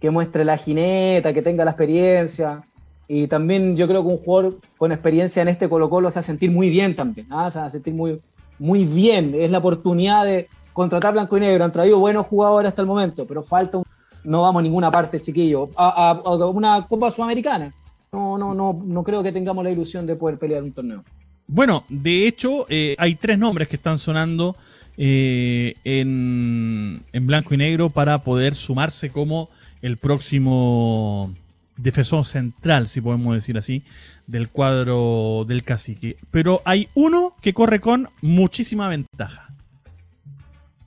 [0.00, 2.64] que muestre la jineta, que tenga la experiencia.
[3.06, 6.20] Y también yo creo que un jugador con experiencia en este Colo Colo se va
[6.20, 7.50] a sentir muy bien también, ¿ah?
[7.50, 8.20] se va a sentir muy,
[8.58, 9.34] muy bien.
[9.34, 11.64] Es la oportunidad de contratar Blanco y Negro.
[11.64, 13.84] Han traído buenos jugadores hasta el momento, pero falta un...
[14.22, 15.70] No vamos a ninguna parte, chiquillo.
[15.76, 16.22] A,
[16.52, 17.72] una Copa Sudamericana.
[18.12, 21.02] No, no, no, no creo que tengamos la ilusión de poder pelear un torneo.
[21.46, 24.56] Bueno, de hecho, eh, hay tres nombres que están sonando
[24.96, 29.48] eh, en, en blanco y negro para poder sumarse como
[29.82, 31.34] el próximo
[31.76, 33.82] defensor central, si podemos decir así,
[34.26, 36.16] del cuadro del cacique.
[36.30, 39.48] Pero hay uno que corre con muchísima ventaja.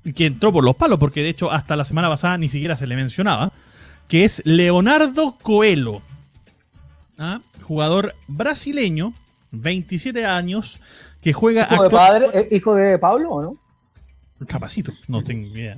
[0.05, 2.75] Y que entró por los palos, porque de hecho hasta la semana pasada ni siquiera
[2.75, 3.51] se le mencionaba,
[4.07, 6.01] que es Leonardo Coelho.
[7.17, 7.41] ¿Ah?
[7.61, 9.13] Jugador brasileño,
[9.51, 10.79] 27 años,
[11.21, 13.57] que juega ¿Hijo de, padre, ¿Hijo de Pablo o no?
[14.45, 15.77] Capacito, no tengo idea.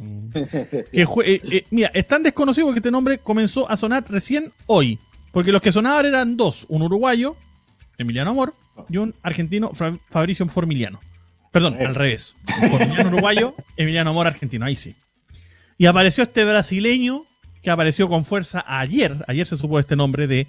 [0.92, 5.00] Que eh, eh, mira, es tan desconocido que este nombre comenzó a sonar recién hoy.
[5.32, 7.36] Porque los que sonaban eran dos: un uruguayo,
[7.98, 8.54] Emiliano Amor,
[8.90, 11.00] y un argentino, Fra- Fabricio Formiliano.
[11.52, 12.36] Perdón, al revés.
[12.70, 14.96] Formiliano uruguayo, Emiliano Amor argentino, ahí sí.
[15.78, 17.26] Y apareció este brasileño
[17.62, 19.26] que apareció con fuerza ayer.
[19.28, 20.48] Ayer se supo este nombre de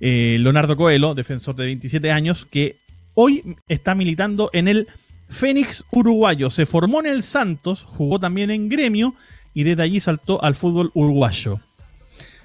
[0.00, 2.78] eh, Leonardo Coelho, defensor de 27 años, que
[3.14, 4.86] hoy está militando en el
[5.28, 6.50] Fénix uruguayo.
[6.50, 9.14] Se formó en el Santos, jugó también en Gremio
[9.54, 11.60] y desde allí saltó al fútbol uruguayo.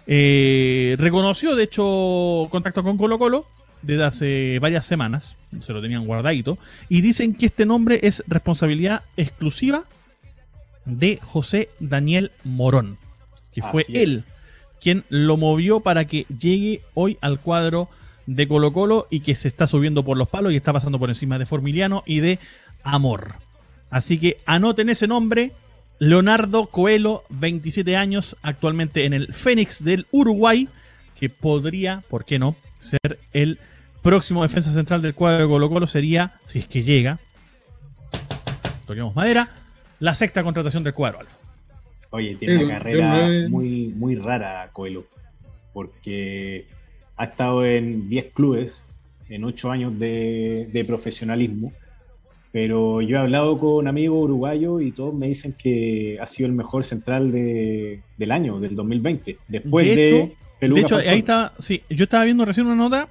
[0.05, 3.45] Eh, reconoció, de hecho, contacto con Colo Colo
[3.81, 6.57] desde hace varias semanas, se lo tenían guardadito,
[6.89, 9.83] y dicen que este nombre es responsabilidad exclusiva
[10.85, 12.97] de José Daniel Morón,
[13.53, 13.89] que fue es.
[13.89, 14.23] él
[14.83, 17.87] quien lo movió para que llegue hoy al cuadro
[18.25, 21.09] de Colo Colo y que se está subiendo por los palos y está pasando por
[21.09, 22.37] encima de Formiliano y de
[22.83, 23.35] Amor.
[23.89, 25.51] Así que anoten ese nombre,
[25.99, 30.67] Leonardo Coelho, 27 años, actualmente en el Fénix del Uruguay,
[31.19, 33.59] que podría, ¿por qué no?, ser el
[34.01, 37.19] próximo defensa central del cuadro de Colo Colo, sería, si es que llega,
[38.85, 39.47] toquemos madera,
[39.99, 41.37] la sexta contratación del cuadro, Alfa.
[42.09, 45.05] Oye, tiene Sí, una carrera muy, muy rara, Coelho,
[45.71, 46.67] porque
[47.15, 48.87] ha estado en 10 clubes,
[49.29, 51.71] en 8 años de, de profesionalismo,
[52.53, 56.53] pero yo he hablado con amigos uruguayos y todos me dicen que ha sido el
[56.55, 61.19] mejor central de- del año, del 2020, después De de, hecho- Peluca De hecho, ahí
[61.19, 63.09] está, sí, yo estaba viendo recién una nota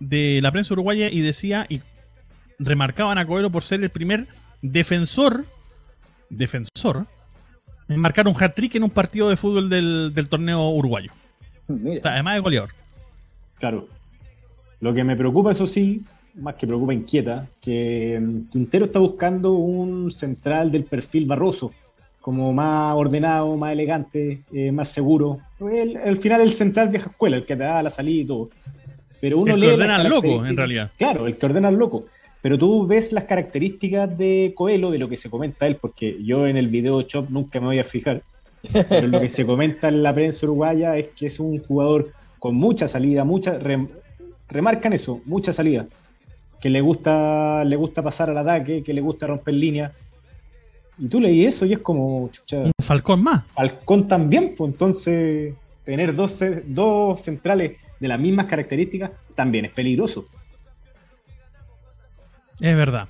[0.00, 1.80] de la prensa uruguaya y decía, y
[2.58, 4.26] remarcaban a Coelho por ser el primer
[4.60, 5.44] defensor,
[6.28, 7.06] defensor,
[7.88, 11.12] en marcar un hat-trick en un partido de fútbol del, del torneo uruguayo.
[11.68, 12.12] Mira.
[12.12, 12.70] además de goleador.
[13.58, 13.88] Claro.
[14.80, 16.02] Lo que me preocupa, eso sí,
[16.34, 21.72] más que preocupa, inquieta, que mm, Quintero está buscando un central del perfil Barroso,
[22.20, 25.38] como más ordenado, más elegante, eh, más seguro.
[25.60, 28.50] El- al final el central vieja escuela, el que te da la salida y todo.
[29.20, 30.90] Pero uno El que lee ordena al loco, en realidad.
[30.96, 32.06] Claro, el que ordena al loco.
[32.40, 36.46] Pero tú ves las características de Coelho, de lo que se comenta él, porque yo
[36.48, 38.22] en el video Chop nunca me voy a fijar.
[38.88, 42.10] Pero lo que se comenta en la prensa uruguaya es que es un jugador
[42.40, 43.88] con mucha salida, mucha rem-
[44.48, 45.86] remarcan eso, mucha salida.
[46.62, 49.92] Que le gusta, le gusta pasar al ataque, que le gusta romper líneas.
[50.98, 53.44] Y tú leí eso y es como, chucha, Un Falcón más.
[53.54, 55.54] Falcón también, pues entonces
[55.84, 60.26] tener dos, dos centrales de las mismas características también es peligroso.
[62.60, 63.08] Es verdad.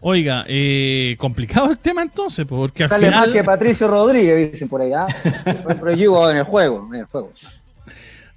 [0.00, 3.32] Oiga, eh, complicado el tema entonces, porque al Sale más final...
[3.32, 4.92] que Patricio Rodríguez, dicen por ahí.
[4.92, 5.06] ¿ah?
[5.44, 7.32] Pero yo en el juego, en el juego.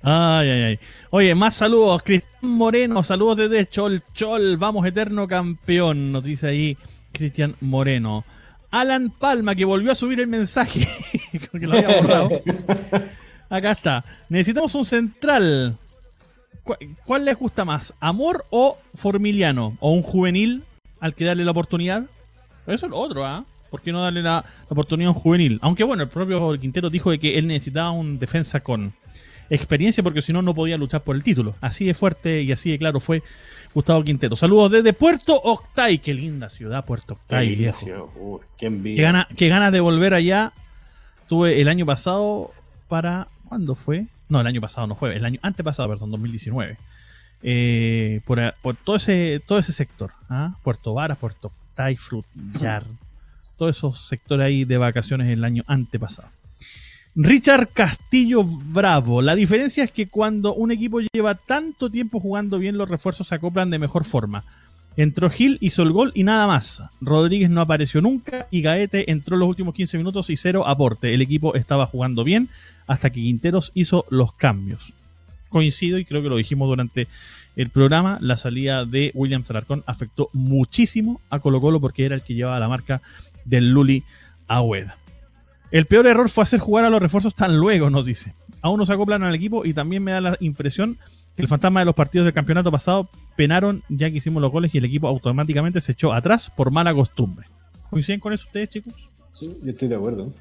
[0.01, 0.79] Ay, ay, ay.
[1.09, 2.03] Oye, más saludos.
[2.03, 4.57] Cristian Moreno, saludos desde Chol Chol.
[4.57, 6.11] Vamos, eterno campeón.
[6.11, 6.77] Nos dice ahí
[7.11, 8.23] Cristian Moreno.
[8.71, 10.87] Alan Palma, que volvió a subir el mensaje.
[11.51, 12.29] que lo había borrado.
[13.49, 14.05] Acá está.
[14.29, 15.77] Necesitamos un central.
[16.63, 16.75] ¿Cu-
[17.05, 17.93] ¿Cuál les gusta más?
[17.99, 19.77] ¿Amor o Formiliano?
[19.79, 20.63] ¿O un juvenil
[20.99, 22.03] al que darle la oportunidad?
[22.67, 23.45] Eso es lo otro, ¿ah?
[23.71, 25.59] ¿Por qué no darle la, la oportunidad a un juvenil?
[25.61, 28.93] Aunque bueno, el propio Quintero dijo de que él necesitaba un defensa con
[29.49, 31.55] experiencia porque si no, no podía luchar por el título.
[31.61, 33.23] Así de fuerte y así de claro fue
[33.73, 34.35] Gustavo Quintero.
[34.35, 35.99] Saludos desde Puerto Octay.
[35.99, 38.11] Qué linda ciudad, Puerto Octay, viejo.
[38.15, 39.03] Uy, qué Qué, envidia.
[39.03, 40.53] gana, qué ganas de volver allá.
[41.27, 42.51] Tuve el año pasado
[42.87, 43.27] para.
[43.45, 44.05] ¿Cuándo fue?
[44.29, 45.15] No, el año pasado no fue.
[45.15, 46.77] El año antepasado, perdón, 2019.
[47.43, 50.11] Eh, por, por todo ese todo ese sector.
[50.29, 50.55] ¿ah?
[50.63, 52.83] Puerto Varas, Puerto Octay, Frutillar.
[53.57, 56.29] Todos esos sectores ahí de vacaciones el año antepasado.
[57.19, 59.23] Richard Castillo Bravo.
[59.23, 63.33] La diferencia es que cuando un equipo lleva tanto tiempo jugando bien, los refuerzos se
[63.33, 64.43] acoplan de mejor forma.
[64.97, 66.83] Entró Gil, hizo el gol y nada más.
[67.01, 71.11] Rodríguez no apareció nunca y Gaete entró en los últimos 15 minutos y cero aporte.
[71.11, 72.49] El equipo estaba jugando bien
[72.85, 74.93] hasta que Quinteros hizo los cambios.
[75.49, 77.07] Coincido y creo que lo dijimos durante
[77.55, 82.21] el programa, la salida de William Alarcón afectó muchísimo a Colo Colo porque era el
[82.21, 83.01] que llevaba la marca
[83.43, 84.03] del Luli
[84.47, 84.97] Agüeda.
[85.71, 88.33] El peor error fue hacer jugar a los refuerzos tan luego, nos dice.
[88.61, 90.97] Aún no se acoplan al equipo y también me da la impresión
[91.35, 94.73] que el fantasma de los partidos del campeonato pasado penaron ya que hicimos los goles
[94.73, 97.45] y el equipo automáticamente se echó atrás por mala costumbre.
[97.89, 99.09] ¿Coinciden con eso ustedes, chicos?
[99.31, 100.33] Sí, yo estoy de acuerdo.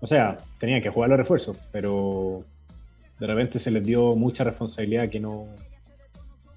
[0.00, 2.44] O sea, tenían que jugar los refuerzos, pero
[3.18, 5.46] de repente se les dio mucha responsabilidad que no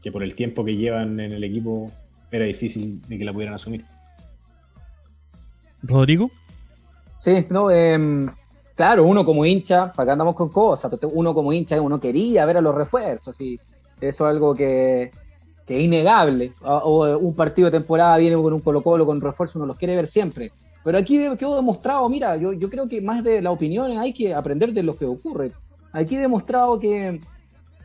[0.02, 1.92] que por el tiempo que llevan en el equipo
[2.32, 3.84] era difícil de que la pudieran asumir.
[5.82, 6.30] Rodrigo.
[7.20, 8.30] Sí, no, em,
[8.76, 12.58] claro, uno como hincha, para que andamos con cosas, uno como hincha, uno quería ver
[12.58, 13.60] a los refuerzos, y
[14.00, 15.12] eso es algo que,
[15.66, 16.54] que es innegable.
[16.62, 19.96] O, un partido de temporada viene con un Colo Colo con refuerzo, uno los quiere
[19.96, 20.52] ver siempre.
[20.84, 24.34] Pero aquí quedó demostrado, mira, yo, yo creo que más de la opinión hay que
[24.34, 25.52] aprender de lo que ocurre.
[25.92, 27.20] Aquí he demostrado que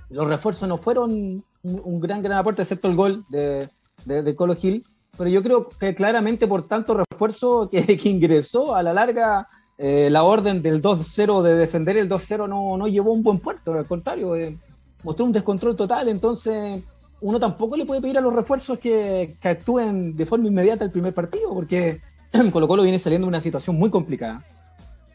[0.08, 3.68] los refuerzos no fueron un, gran, gran aporte, excepto el gol de,
[4.04, 4.84] de, Colo Gil.
[5.16, 9.48] Pero yo creo que claramente por tanto refuerzo que, ingresó, a la larga
[9.78, 13.72] eh, la orden del 2-0 de defender el 2-0 no, no llevó un buen puerto,
[13.72, 14.56] al contrario, eh,
[15.02, 16.08] mostró un descontrol total.
[16.08, 16.82] Entonces,
[17.20, 20.90] uno tampoco le puede pedir a los refuerzos que, que actúen de forma inmediata el
[20.90, 22.00] primer partido, porque
[22.52, 24.44] Colo Colo viene saliendo de una situación muy complicada.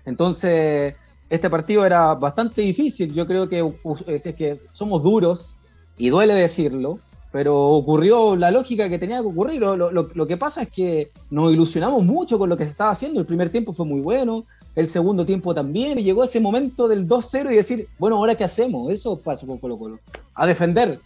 [0.06, 0.96] Entonces,
[1.30, 3.14] este partido era bastante difícil.
[3.14, 3.74] Yo creo que,
[4.06, 5.56] es que somos duros,
[5.98, 7.00] y duele decirlo,
[7.32, 9.62] pero ocurrió la lógica que tenía que ocurrir.
[9.62, 13.20] Lo, lo, que pasa es que nos ilusionamos mucho con lo que se estaba haciendo.
[13.20, 17.08] El primer tiempo fue muy bueno, el segundo tiempo también, y llegó ese momento del
[17.08, 18.92] 2-0 y decir, bueno, ¿ahora qué hacemos?
[18.92, 20.00] Eso pasó con Colo Colo.
[20.34, 21.00] A defender.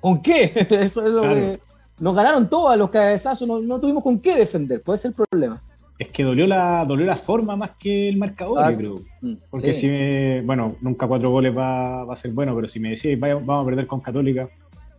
[0.00, 0.52] ¿Con qué?
[0.70, 1.60] Eso es lo que...
[2.00, 5.24] Nos ganaron todos a los cabezazos, no, no tuvimos con qué defender, puede ser el
[5.28, 5.62] problema.
[5.98, 9.00] Es que dolió la, dolió la forma más que el marcador, yo creo.
[9.20, 12.80] Mm, Porque si me, bueno, nunca cuatro goles va, va, a ser bueno, pero si
[12.80, 14.48] me decís, vamos a perder con Católica,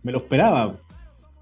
[0.04, 0.76] me lo esperaba.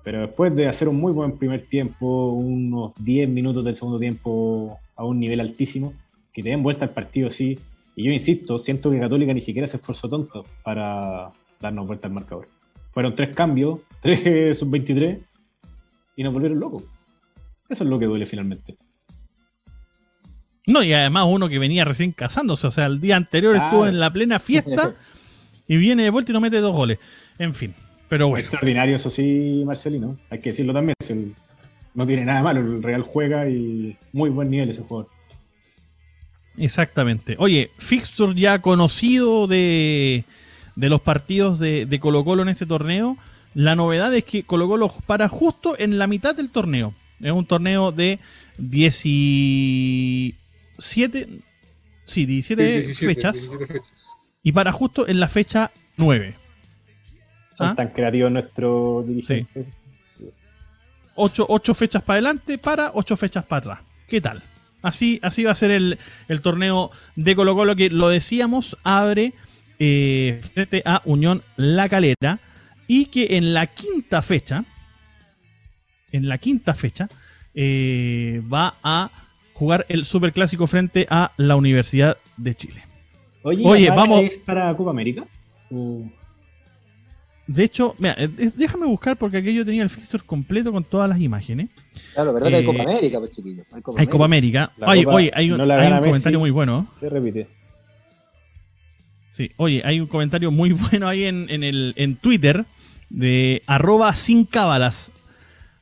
[0.02, 4.78] Pero después de hacer un muy buen primer tiempo, unos 10 minutos del segundo tiempo
[4.96, 5.92] a un nivel altísimo,
[6.32, 7.58] que te den vuelta al partido así.
[7.94, 12.14] Y yo insisto, siento que Católica ni siquiera se esforzó tonto para darnos vuelta al
[12.14, 12.48] marcador.
[12.90, 15.20] Fueron tres cambios, tres sub-23,
[16.16, 16.84] y nos volvieron locos.
[17.68, 18.76] Eso es lo que duele finalmente.
[20.66, 23.98] No, y además uno que venía recién casándose, o sea, el día anterior estuvo en
[23.98, 24.94] la plena fiesta
[25.66, 26.98] y viene de vuelta y no mete dos goles.
[27.38, 27.74] En fin,
[28.12, 28.42] pero bueno.
[28.42, 30.18] Extraordinario, eso sí, Marcelino.
[30.28, 30.94] Hay que decirlo también.
[31.94, 35.08] no tiene nada malo, el Real juega y muy buen nivel ese jugador.
[36.58, 37.36] Exactamente.
[37.38, 40.24] Oye, fixture ya conocido de,
[40.76, 43.16] de los partidos de, de Colo Colo en este torneo.
[43.54, 46.92] La novedad es que Colo Colo para justo en la mitad del torneo.
[47.18, 48.18] Es un torneo de
[48.58, 51.28] 10 17,
[52.04, 53.50] sí, 17, fechas,
[54.42, 56.41] Y para justo en la fecha 9.
[57.52, 57.74] Son ¿Ah?
[57.74, 59.66] tan creativos nuestros dirigentes.
[61.14, 63.80] 8, fechas para adelante para 8 fechas para atrás.
[64.08, 64.42] ¿Qué tal?
[64.80, 65.98] Así, así va a ser el,
[66.42, 69.32] torneo de Colo Colo que lo decíamos, abre
[69.78, 72.40] eh, frente a Unión La Calera
[72.88, 74.64] y que en la quinta fecha,
[76.10, 77.08] en la quinta fecha,
[77.54, 79.10] eh, va a
[79.52, 82.82] jugar el Superclásico frente a la Universidad de Chile.
[83.42, 84.24] Oye, vamos.
[84.24, 85.24] ¿Es para Copa América?
[87.52, 91.08] De hecho, mira, eh, déjame buscar porque aquí yo tenía el fixture completo con todas
[91.08, 91.68] las imágenes.
[92.14, 93.64] Claro, ¿verdad que hay Copa eh, América, pues chiquillo?
[93.96, 94.72] Hay Copa América.
[94.86, 96.86] Oye, oye, hay un, comentario muy bueno.
[96.98, 97.48] Se repite.
[99.28, 102.64] Sí, oye, hay un comentario muy bueno ahí en, en, el, en Twitter
[103.10, 105.12] de arroba sin cábalas.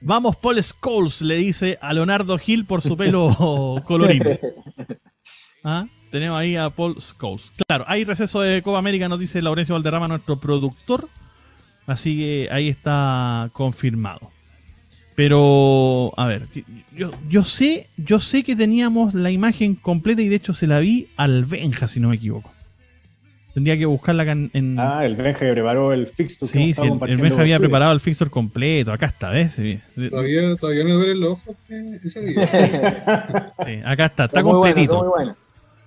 [0.01, 4.31] Vamos, Paul Scholes, le dice a Leonardo Gil por su pelo colorido.
[5.64, 5.87] ¿Ah?
[6.11, 7.53] Tenemos ahí a Paul Scholes.
[7.68, 11.09] Claro, hay receso de Copa América, nos dice Laurencio Valderrama, nuestro productor.
[11.91, 14.30] Así que ahí está confirmado.
[15.16, 16.47] Pero, a ver,
[16.97, 20.78] yo, yo, sé, yo sé que teníamos la imagen completa y de hecho se la
[20.78, 22.53] vi al Benja, si no me equivoco.
[23.55, 26.49] Tendría que buscarla acá en, Ah, el Benja que preparó el fixture.
[26.49, 28.93] Sí, sí, el, Benja había preparado el fixture completo.
[28.93, 29.57] Acá está, ¿ves?
[30.11, 31.57] Todavía, todavía me duele el ojo
[32.05, 33.53] ese día.
[33.66, 35.12] sí, acá está, está, completito.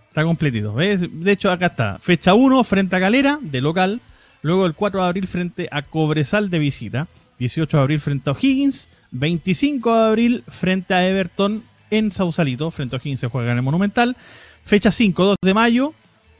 [0.09, 0.73] Está completito.
[0.73, 1.07] ¿ves?
[1.09, 1.97] De hecho, acá está.
[1.99, 4.01] Fecha 1 frente a Galera, de local.
[4.43, 7.07] Luego el 4 de abril frente a Cobresal de visita.
[7.39, 8.87] 18 de abril frente a O'Higgins.
[9.11, 12.69] 25 de abril frente a Everton en Sausalito.
[12.69, 14.15] Frente a O'Higgins se juega en el Monumental.
[14.63, 15.93] Fecha 5, 2 de mayo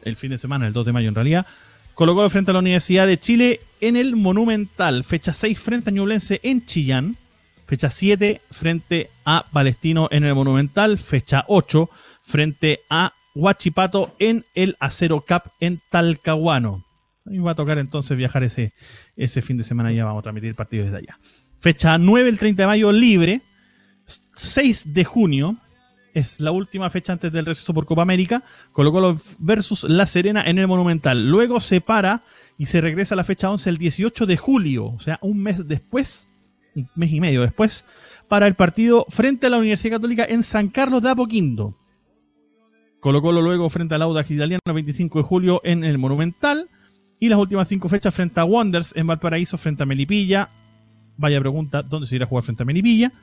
[0.06, 1.46] el fin de semana, el 2 de mayo en realidad.
[1.94, 5.04] Colocó frente a la Universidad de Chile en el Monumental.
[5.04, 7.18] Fecha 6 frente a Ñublense en Chillán.
[7.68, 10.98] Fecha 7 frente a Palestino en el Monumental.
[10.98, 11.90] Fecha 8
[12.22, 16.83] frente a Huachipato en el Acero Cup en Talcahuano.
[17.26, 18.74] Ahí va a tocar entonces viajar ese,
[19.16, 19.92] ese fin de semana.
[19.92, 21.20] Ya vamos a transmitir partidos desde allá.
[21.60, 23.42] Fecha 9, el 30 de mayo, libre.
[24.06, 25.58] 6 de junio,
[26.14, 28.44] es la última fecha antes del receso por Copa América.
[28.72, 31.30] Colo Colo versus La Serena en el Monumental.
[31.30, 32.24] Luego se para
[32.58, 35.68] y se regresa a la fecha 11 el 18 de julio, o sea, un mes
[35.68, 36.28] después,
[36.76, 37.84] un mes y medio después,
[38.28, 41.78] para el partido frente a la Universidad Católica en San Carlos de Apoquindo.
[43.00, 46.70] Colo Colo luego frente al Audax Italiano el 25 de julio en el Monumental.
[47.24, 50.50] Y las últimas cinco fechas frente a Wonders en Valparaíso, frente a Melipilla.
[51.16, 53.14] Vaya pregunta, ¿dónde se irá a jugar frente a Melipilla?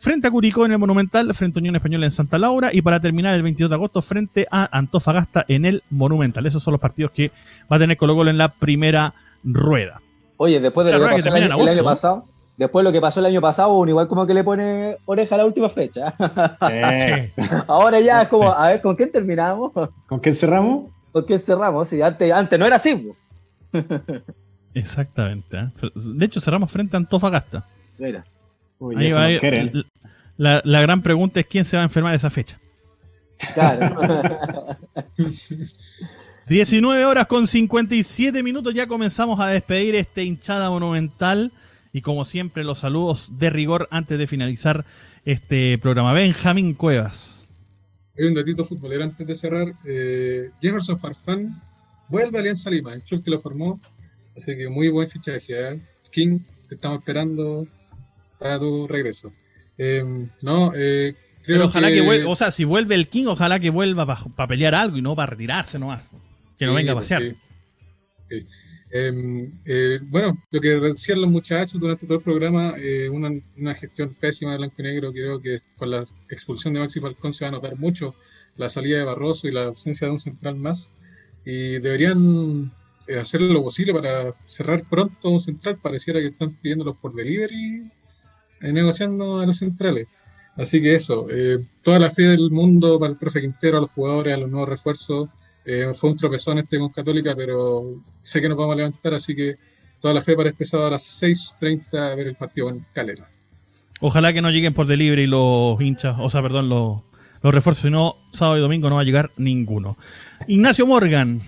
[0.00, 2.98] Frente a Curicó en el Monumental, frente a Unión Española en Santa Laura y para
[2.98, 6.44] terminar el 22 de agosto frente a Antofagasta en el Monumental.
[6.44, 7.30] Esos son los partidos que
[7.70, 10.02] va a tener Colo Colo en la primera rueda.
[10.36, 12.24] Oye, después de La lo que pasó el año, el pasado,
[12.56, 15.36] después de lo que pasó el año pasado, uno igual como que le pone oreja
[15.36, 16.16] a la última fecha.
[16.68, 17.32] Eh,
[17.68, 19.70] Ahora ya es como, a ver, ¿con quién terminamos?
[20.08, 20.93] ¿Con quién cerramos?
[21.14, 21.88] ¿Con quién cerramos?
[21.88, 23.08] Sí, antes, antes no era así.
[24.74, 25.56] Exactamente.
[25.56, 25.70] ¿eh?
[25.94, 27.64] De hecho, cerramos frente a Antofagasta.
[27.98, 28.24] Mira.
[28.80, 29.40] Uy, Ahí va, ahí-
[30.36, 32.58] la, la gran pregunta es quién se va a enfermar esa fecha.
[33.54, 34.76] Claro.
[36.48, 41.52] 19 horas con 57 minutos ya comenzamos a despedir este hinchada monumental
[41.92, 44.84] y como siempre los saludos de rigor antes de finalizar
[45.24, 46.12] este programa.
[46.12, 47.33] Benjamín Cuevas.
[48.16, 49.74] Hay un datito futbolero antes de cerrar.
[49.84, 51.60] Eh, Jefferson Farfán
[52.08, 53.80] vuelve a Alianza Lima, el club que lo formó.
[54.36, 55.42] Así que muy buen fichaje.
[55.50, 55.80] ¿eh?
[56.10, 57.66] King, te estamos esperando
[58.38, 59.32] para tu regreso.
[59.78, 60.04] Eh,
[60.42, 63.58] no, eh, creo Pero ojalá que, que vuelva, o sea, si vuelve el King, ojalá
[63.58, 66.02] que vuelva para pelear algo y no para retirarse nomás.
[66.58, 67.22] Que no Sí, venga a pues, pasear.
[67.22, 67.36] sí.
[68.28, 68.46] Sí.
[68.96, 73.74] Eh, eh, bueno, lo que decían los muchachos durante todo el programa, eh, una, una
[73.74, 77.44] gestión pésima de Blanco y Negro, creo que con la expulsión de Maxi Falcón se
[77.44, 78.14] va a notar mucho
[78.56, 80.90] la salida de Barroso y la ausencia de un central más,
[81.44, 82.70] y deberían
[83.08, 87.90] eh, hacer lo posible para cerrar pronto un central, pareciera que están pidiéndolos por delivery,
[88.60, 90.06] negociando a los centrales.
[90.54, 91.26] Así que eso,
[91.82, 94.68] toda la fe del mundo para el profe Quintero, a los jugadores, a los nuevos
[94.68, 95.30] refuerzos,
[95.64, 99.34] eh, fue un tropezón este con Católica, pero sé que nos vamos a levantar, así
[99.34, 99.56] que
[100.00, 103.28] toda la fe para este sábado a las 6.30 a ver el partido en Calera.
[104.00, 107.00] Ojalá que no lleguen por delivery los hinchas, o sea, perdón, los,
[107.42, 109.96] los refuerzos, si no, sábado y domingo no va a llegar ninguno.
[110.46, 111.40] Ignacio Morgan.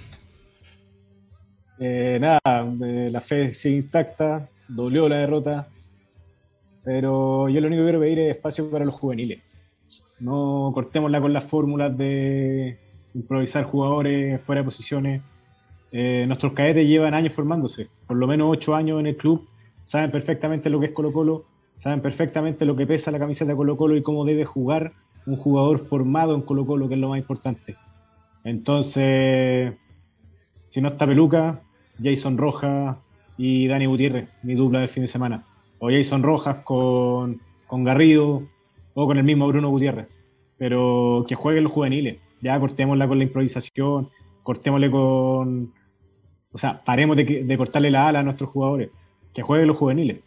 [1.78, 2.40] Eh, nada,
[2.84, 5.68] eh, la fe sigue intacta, dolió la derrota,
[6.82, 9.60] pero yo lo único que quiero pedir es espacio para los juveniles.
[10.20, 12.85] No cortémosla con las fórmulas de
[13.16, 15.22] improvisar jugadores fuera de posiciones.
[15.90, 19.48] Eh, nuestros cadetes llevan años formándose, por lo menos ocho años en el club,
[19.84, 21.46] saben perfectamente lo que es Colo Colo,
[21.78, 24.92] saben perfectamente lo que pesa la camiseta de Colo Colo y cómo debe jugar
[25.26, 27.76] un jugador formado en Colo Colo, que es lo más importante.
[28.44, 29.74] Entonces,
[30.68, 31.62] si no está Peluca,
[32.02, 32.98] Jason Rojas
[33.38, 35.44] y Dani Gutiérrez, mi dupla del fin de semana.
[35.78, 38.42] O Jason Rojas con, con Garrido
[38.94, 40.08] o con el mismo Bruno Gutiérrez.
[40.58, 42.18] Pero que jueguen los juveniles.
[42.40, 44.10] Ya cortémosla con la improvisación,
[44.42, 45.72] cortémosle con.
[46.52, 48.90] O sea, paremos de, de cortarle la ala a nuestros jugadores.
[49.34, 50.20] Que jueguen los juveniles.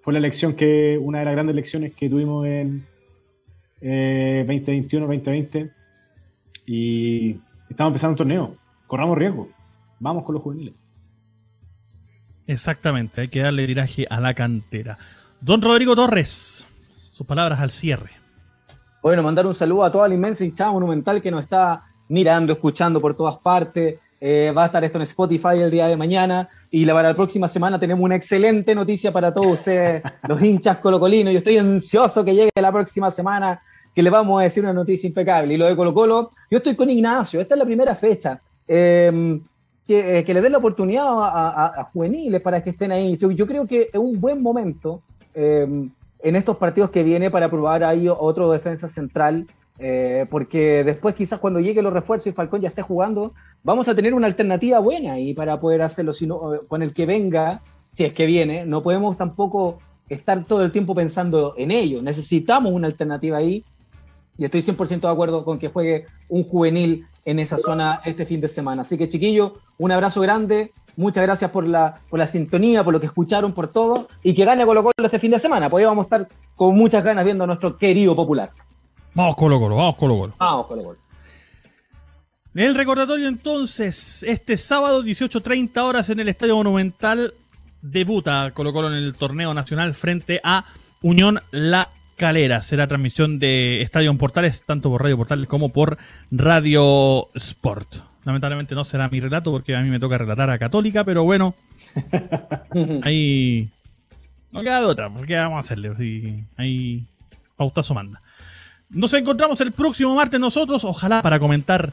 [0.00, 2.86] Fue la elección que, una de las grandes elecciones que tuvimos en
[3.80, 5.72] eh, 2021-2020.
[6.66, 7.36] Y
[7.68, 8.54] estamos empezando un torneo.
[8.86, 9.48] Corramos riesgo.
[9.98, 10.74] Vamos con los juveniles.
[12.46, 14.98] Exactamente, hay que darle tiraje a la cantera.
[15.40, 16.66] Don Rodrigo Torres,
[17.12, 18.19] sus palabras al cierre.
[19.02, 23.00] Bueno, mandar un saludo a toda la inmensa hinchada monumental que nos está mirando, escuchando
[23.00, 23.98] por todas partes.
[24.20, 26.48] Eh, va a estar esto en Spotify el día de mañana.
[26.70, 30.78] Y la, para la próxima semana tenemos una excelente noticia para todos ustedes, los hinchas
[30.78, 31.32] colocolinos.
[31.32, 33.60] Yo estoy ansioso que llegue la próxima semana,
[33.94, 35.54] que le vamos a decir una noticia impecable.
[35.54, 38.40] Y lo de Colo Colo, yo estoy con Ignacio, esta es la primera fecha.
[38.68, 39.40] Eh,
[39.86, 43.16] que, eh, que le den la oportunidad a, a- a juveniles para que estén ahí.
[43.16, 45.02] Yo, yo creo que es un buen momento
[45.34, 45.66] eh,
[46.22, 49.46] en estos partidos que viene para probar ahí otro defensa central,
[49.78, 53.94] eh, porque después quizás cuando lleguen los refuerzos y Falcón ya esté jugando, vamos a
[53.94, 57.62] tener una alternativa buena ahí para poder hacerlo, sino eh, con el que venga,
[57.92, 62.72] si es que viene, no podemos tampoco estar todo el tiempo pensando en ello, necesitamos
[62.72, 63.64] una alternativa ahí
[64.36, 68.40] y estoy 100% de acuerdo con que juegue un juvenil en esa zona ese fin
[68.40, 68.82] de semana.
[68.82, 73.00] Así que chiquillos, un abrazo grande, muchas gracias por la, por la sintonía, por lo
[73.00, 76.04] que escucharon, por todo, y que gane Colo Colo este fin de semana, ahí vamos
[76.04, 78.50] a estar con muchas ganas viendo a nuestro querido popular.
[79.14, 80.34] Vamos Colo Colo, vamos Colo Colo.
[80.38, 80.98] Vamos Colo Colo.
[82.54, 87.32] El recordatorio entonces, este sábado 18.30 horas en el Estadio Monumental
[87.80, 90.64] debuta Colo Colo en el torneo nacional frente a
[91.00, 92.60] Unión La Calera.
[92.62, 95.96] Será transmisión de Estadio Portales, tanto por Radio Portales como por
[96.30, 98.09] Radio Sport.
[98.24, 101.54] Lamentablemente no será mi relato porque a mí me toca relatar a Católica, pero bueno,
[103.02, 103.70] ahí
[104.52, 105.94] no queda de otra, porque vamos a hacerle.
[105.96, 107.04] Sí, ahí
[107.56, 108.20] pautazo manda.
[108.90, 111.92] Nos encontramos el próximo martes nosotros, ojalá para comentar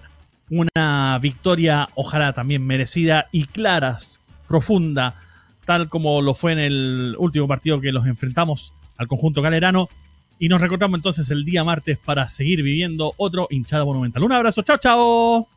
[0.50, 3.98] una victoria, ojalá también merecida y clara,
[4.48, 5.16] profunda,
[5.66, 9.90] tal como lo fue en el último partido que los enfrentamos al conjunto galerano.
[10.40, 14.24] Y nos recordamos entonces el día martes para seguir viviendo otro hinchada monumental.
[14.24, 15.57] Un abrazo, chao, chao.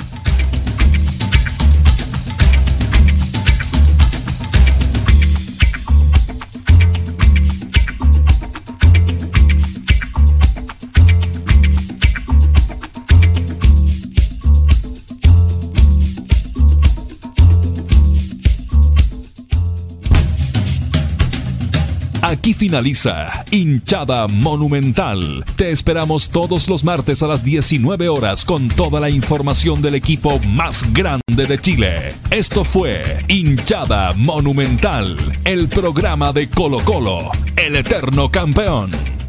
[22.41, 25.45] Aquí finaliza Hinchada Monumental.
[25.57, 30.39] Te esperamos todos los martes a las 19 horas con toda la información del equipo
[30.39, 32.15] más grande de Chile.
[32.31, 39.20] Esto fue Hinchada Monumental, el programa de Colo Colo, el eterno campeón.